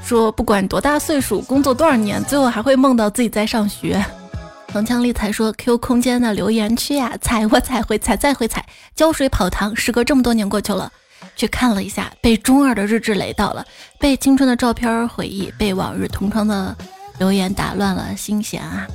[0.02, 4.04] 说不管多大岁数，工作多少年，最后还会梦到自己在上学。
[4.72, 9.74] 铿锵丽才说，Q 空间的留言区呀，踩我踩回踩再回踩，浇水跑堂。
[9.74, 10.92] 时隔这么多年过去了，
[11.36, 13.64] 去看了一下，被中二的日志雷到了，
[13.98, 16.76] 被青春的照片回忆，被往日同窗的。
[17.18, 18.86] 留言打乱了心弦啊！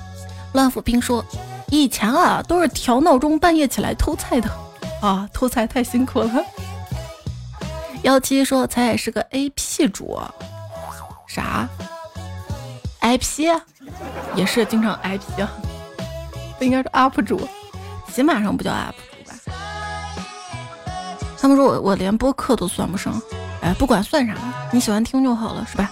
[0.54, 1.26] 乱斧兵说
[1.70, 4.50] ：“以前啊都是调闹钟半夜起来偷菜的
[5.02, 6.32] 啊，偷菜太辛苦了。
[8.04, 10.20] 幺七说彩彩是个 A P 主，
[11.28, 11.68] 啥
[13.00, 13.48] ？I P
[14.36, 15.52] 也是经常 I P 啊，
[16.58, 17.48] 不应该是 UP 主，
[18.14, 19.36] 起码上不叫 UP 主吧？
[21.40, 23.20] 他们说我我连播客都算不上，
[23.62, 24.36] 哎，不管算啥，
[24.72, 25.92] 你喜欢听就好了，是吧？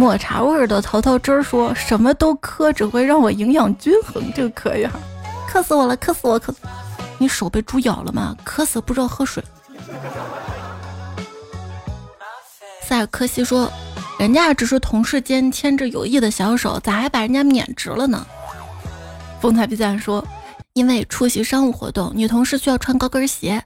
[0.00, 4.88] 抹茶味的桃桃汁儿说什么都磕，只会让我营养均衡，这个可以，
[5.46, 6.58] 磕死我了，磕死我，磕死！
[7.18, 8.34] 你手被猪咬了吗？
[8.42, 9.44] 磕死不知道喝水。
[12.80, 13.70] 塞尔科西说
[14.18, 18.26] ：“人家只是同事间牵着友谊的小手，咋还把人家免职了呢？”
[19.38, 20.26] 风采比赞说
[20.72, 23.62] ：“因为出席商务活动，女同事需要穿高跟鞋，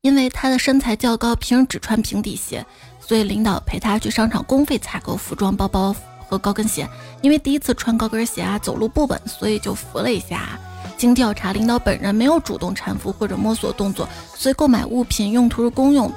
[0.00, 2.66] 因为她的身材较高，平时只穿平底鞋，
[3.06, 5.94] 所以领导陪她去商场公费采购服装、包包
[6.28, 6.88] 和高跟鞋。
[7.22, 10.58] 因为第一次穿高跟鞋啊，走路不稳，所以就扶了一下。”
[10.98, 16.10] 经调查，领导本人没有主动搀扶或者摸索动作，所以购买物品用途是公用，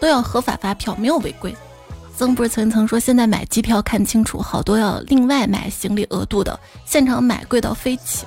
[0.00, 1.54] 都要合法发票，没有违规。
[2.16, 8.26] 曾不是曾曾说，现在买机票看清楚，好多要另外买行李额度的，现场买贵到飞起。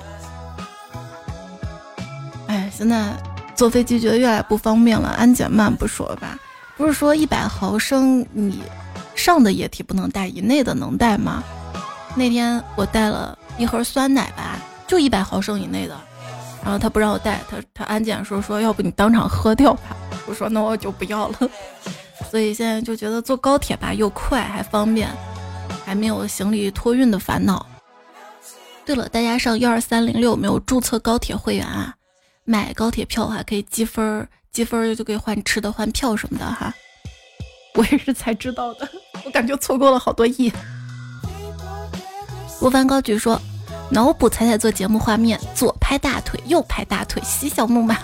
[2.46, 3.12] 哎，现在
[3.54, 6.38] 坐飞机觉得越来越不方便了，安检慢不说吧，
[6.78, 8.62] 不是说一百毫升你
[9.14, 11.42] 上的液体不能带，以内的能带吗？
[12.16, 14.58] 那天我带了一盒酸奶吧。
[14.86, 15.94] 就一百毫升以内的，
[16.64, 19.94] 然后他不让我带，他他安检说说要不你当场喝掉吧，
[20.26, 21.36] 我说那我就不要了，
[22.30, 25.10] 所以现在就觉得坐高铁吧又快还方便，
[25.84, 27.66] 还没有行李托运的烦恼。
[28.86, 31.94] 对了，大家上幺二三零六没有注册高铁会员啊？
[32.44, 36.72] 买高铁票还可以积分，积分就可以换吃的、换票什么的哈。
[37.74, 38.88] 我也是才知道的，
[39.24, 40.52] 我感觉错过了好多亿。
[42.60, 43.40] 吴凡高举说。
[43.90, 47.96] 脑补彩彩做节目画面，左拍大腿，右拍大腿，嬉笑怒骂。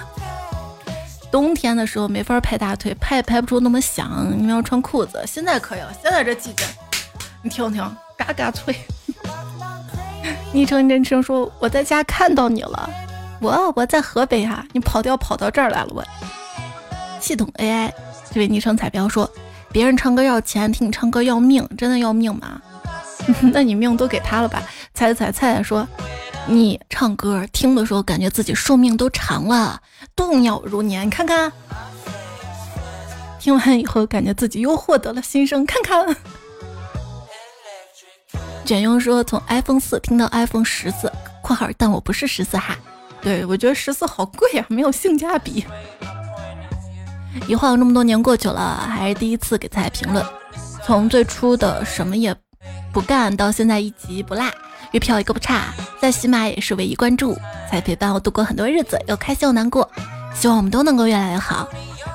[1.30, 5.22] 冬天的时候没法拍大腿，拍也拍不出那么响，你们要穿裤子。
[5.26, 6.64] 现在可以了，现在这季节，
[7.42, 8.74] 你听听，嘎嘎脆。
[10.54, 12.88] 昵称昵称说我在家看到你了，
[13.44, 16.02] 我我在河北啊，你跑调跑到这儿来了我。
[17.20, 17.92] 系统 AI，
[18.32, 19.30] 这位昵称彩标说，
[19.70, 22.58] 别人唱歌要钱，听你唱歌要命，真的要命吗？
[23.52, 24.62] 那你命都给他了吧？
[24.94, 25.86] 猜猜菜菜说，
[26.46, 29.78] 你唱歌听的时候感觉自己寿命都长了，
[30.16, 31.10] 度秒如年。
[31.10, 31.52] 看看，
[33.38, 35.66] 听完以后感觉自己又获得了新生。
[35.66, 36.16] 看看，
[38.64, 42.76] 卷庸说从 iPhone 四听到 iPhone 十四（括号但我不是十四哈），
[43.24, 45.64] 对我觉得十四好贵啊，没有性价比。
[47.48, 50.24] 一晃这么多年过去了，还是第一次给菜评论。
[50.84, 52.36] 从最初的什么也
[52.92, 54.44] 不干到现在一集不落。
[54.92, 57.36] 月票一个不差，在喜马也是唯一关注，
[57.68, 59.90] 才陪伴我度过很多日子，又开心又难过。
[60.34, 61.68] 希望我们都能够越来越好。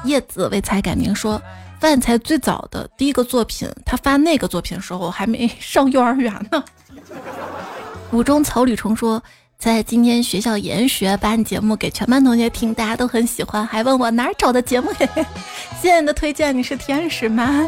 [0.06, 1.42] 叶子为才改名说，
[1.80, 6.64] 范才最早的第一个作品，他发那个作品的时候还没 上幼儿园呢。
[8.12, 9.22] 五中草履虫说，
[9.60, 14.90] 在今天学校研学，把你节目给全班同学听，大家都很喜欢，还问我哪儿找的节目。
[14.94, 17.68] 谢谢你的推荐，你是天使吗？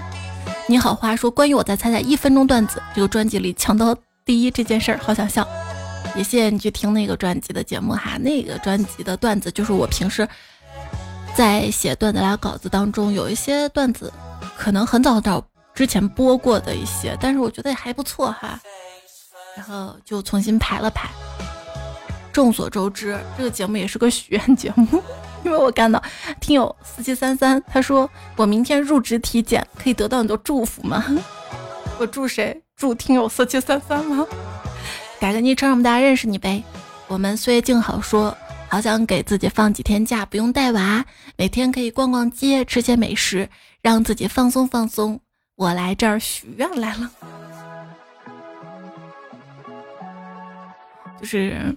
[0.67, 3.93] 你好，话说关于我在猜猜一分钟段子这个专辑里抢到。
[4.23, 5.45] 第一这件事儿好想笑，
[6.15, 8.17] 也谢谢你去听那个专辑的节目哈。
[8.17, 10.25] 那个专辑的段子就是我平时
[11.35, 14.13] 在写段子拉稿子当中有一些段子，
[14.55, 18.57] 可能很早很早之前播过的一些，但是我觉得也还不错哈。
[19.57, 21.09] 然后就重新排了排。
[22.31, 25.03] 众所周知，这个节目也是个许愿节目，
[25.43, 26.01] 因为我看到
[26.39, 31.03] 听友四七三三他说我明天入职体检，可以得到很多祝福吗？
[31.99, 32.61] 我祝谁？
[32.75, 34.25] 祝听友四七三三吗？
[35.19, 36.63] 改个昵称，让我们大家认识你呗。
[37.07, 38.35] 我们岁月静好说，
[38.69, 41.05] 好想给自己放几天假，不用带娃，
[41.35, 43.47] 每天可以逛逛街，吃些美食，
[43.81, 45.19] 让自己放松放松。
[45.55, 47.11] 我来这儿许愿来了，
[51.19, 51.75] 就是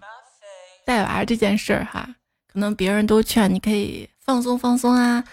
[0.84, 2.08] 带娃这件事儿哈，
[2.52, 5.24] 可能别人都劝你可以放松放松啊，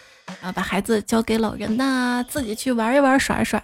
[0.42, 3.62] 然后，把孩子交给老人呐，自己去玩一玩，耍一耍。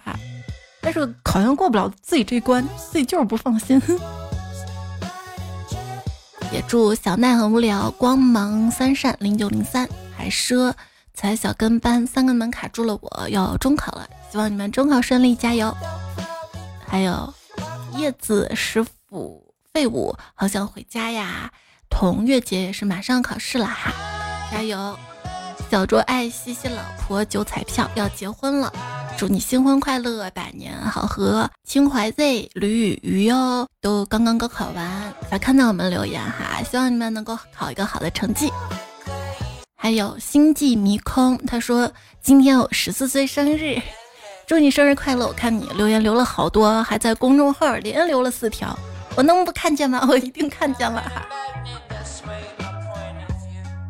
[0.80, 3.80] 但是好像过不了自己这关，自己就是不放心。
[6.52, 9.86] 也祝小奈很无聊，光芒三扇零九零三
[10.16, 10.72] 还奢
[11.12, 15.76] 才小跟班三个门卡住了，我要中考了，希望你们中考顺利，加油！
[16.86, 17.34] 还有
[17.96, 21.52] 叶子师傅废物，好想回家呀。
[21.90, 23.92] 童月姐也是马上考试了哈，
[24.50, 24.98] 加油！
[25.70, 28.72] 小卓爱西西老婆九彩票要结婚了。
[29.18, 31.50] 祝你新婚快乐，百年好合。
[31.64, 38.50] 清淮 Z 吕雨鱼哟，都刚刚高考完才看到我们留言哈，希望你们能够考一个好的成绩。
[39.76, 43.80] 还有星际迷空，他说今天我十四岁生日，
[44.46, 45.26] 祝你生日快乐！
[45.26, 48.78] 我看你留言留了好多，还在公众号连留了四条，
[49.18, 50.00] 我能不看见吗？
[50.08, 51.26] 我一定看见了哈。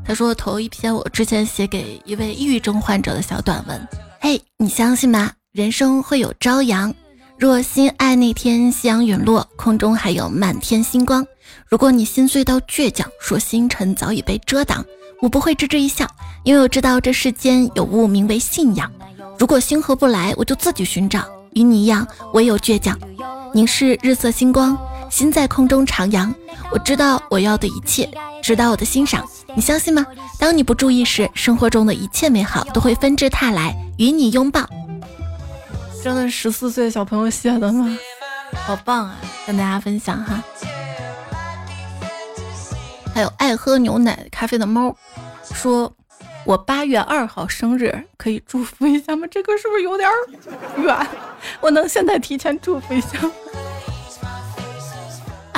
[0.03, 3.89] 他说头一篇我之前写给一位抑郁症患者的小短文，
[4.23, 5.33] 嘿，你相信吗？
[5.53, 6.95] 人生会有朝阳，
[7.37, 11.27] 若心爱那天夕阳陨落，空中还有满天星光。
[11.67, 14.83] 如果你心碎到倔强，说星辰早已被遮挡。
[15.21, 16.07] 我不会吱吱一笑，
[16.43, 18.91] 因为我知道这世间有物名为信仰。
[19.39, 21.29] 如果星河不来，我就自己寻找。
[21.53, 22.99] 与你一样，我有倔强。
[23.53, 24.79] 凝视日色星光，
[25.11, 26.33] 心在空中徜徉。
[26.71, 28.09] 我知道我要的一切，
[28.43, 29.27] 知道我的欣赏。
[29.55, 30.07] 你相信吗？
[30.39, 34.69] 当你不注意时，生活中的一切美好都会纷至沓来，与你拥抱。
[36.03, 37.99] 真的十四岁小朋友写的吗？
[38.55, 39.17] 好棒啊！
[39.47, 40.43] 跟大家分享哈。
[43.15, 44.95] 还有爱喝牛奶咖啡的猫，
[45.53, 45.93] 说
[46.47, 49.27] ：“我八月二号生日，可以祝福一下吗？
[49.29, 50.09] 这个是不是有点
[50.79, 50.97] 远？
[51.61, 53.31] 我能现在提前祝福一下吗？”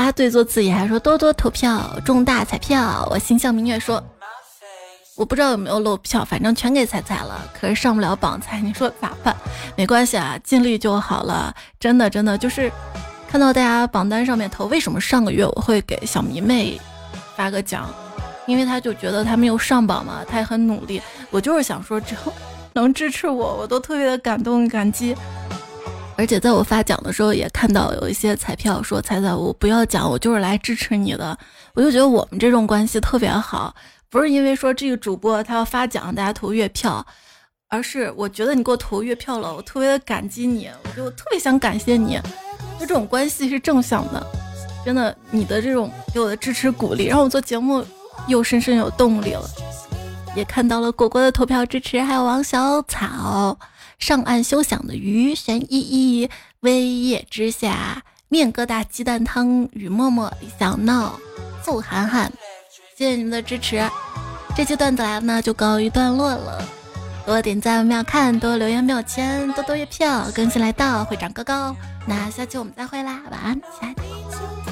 [0.03, 3.07] 他，对，做自己还说多多投票中大彩票。
[3.11, 4.03] 我心向明月说
[5.15, 9.37] ：“我不知道有没有漏票，反正全给彩彩了，可是上不了榜彩，你说咋办？
[9.77, 11.55] 没关系啊，尽力就好了。
[11.79, 12.73] 真的，真的就是
[13.29, 16.81] 看到大家榜单上面投，为什么上个月我会给小迷妹？”
[17.37, 17.87] 发个奖，
[18.47, 21.01] 因为他就觉得他没有上榜嘛，他也很努力。
[21.31, 22.33] 我就是想说，只要
[22.73, 25.15] 能支持我，我都特别的感动感激。
[26.21, 31.35] 而且在我发奖的时候，也看到有一些彩票说：“彩彩，我不要奖，我就是来支持你的。”
[31.73, 33.75] 我就觉得我们这种关系特别好，
[34.11, 37.05] 不是因为说这个主播他要发奖，大家投月票，
[37.71, 42.21] 而是我觉得你给我投月票了，我特别的感激你，我就特别想感谢你，
[42.79, 44.23] 就这种关系是正向的。
[44.85, 47.83] 真的，你的这种给我的支持鼓励，让我做节目
[48.27, 49.49] 又深深有动力了。
[50.37, 53.59] 也看到了果果的投票支持，还有王小草、
[54.01, 56.29] 上岸休想的鱼、玄依依、
[56.61, 61.21] 微叶之下、面疙瘩鸡蛋汤、雨默默、李小闹、
[61.63, 62.33] 邹涵涵，
[62.97, 63.89] 谢谢你们的支持。
[64.57, 66.67] 这期段子来了呢就告一段落了，
[67.27, 71.77] 多点赞秒看，多留言秒签，多多月票，更新来到会长高高。
[72.07, 74.70] 那下期我们再会啦，晚安，亲爱的。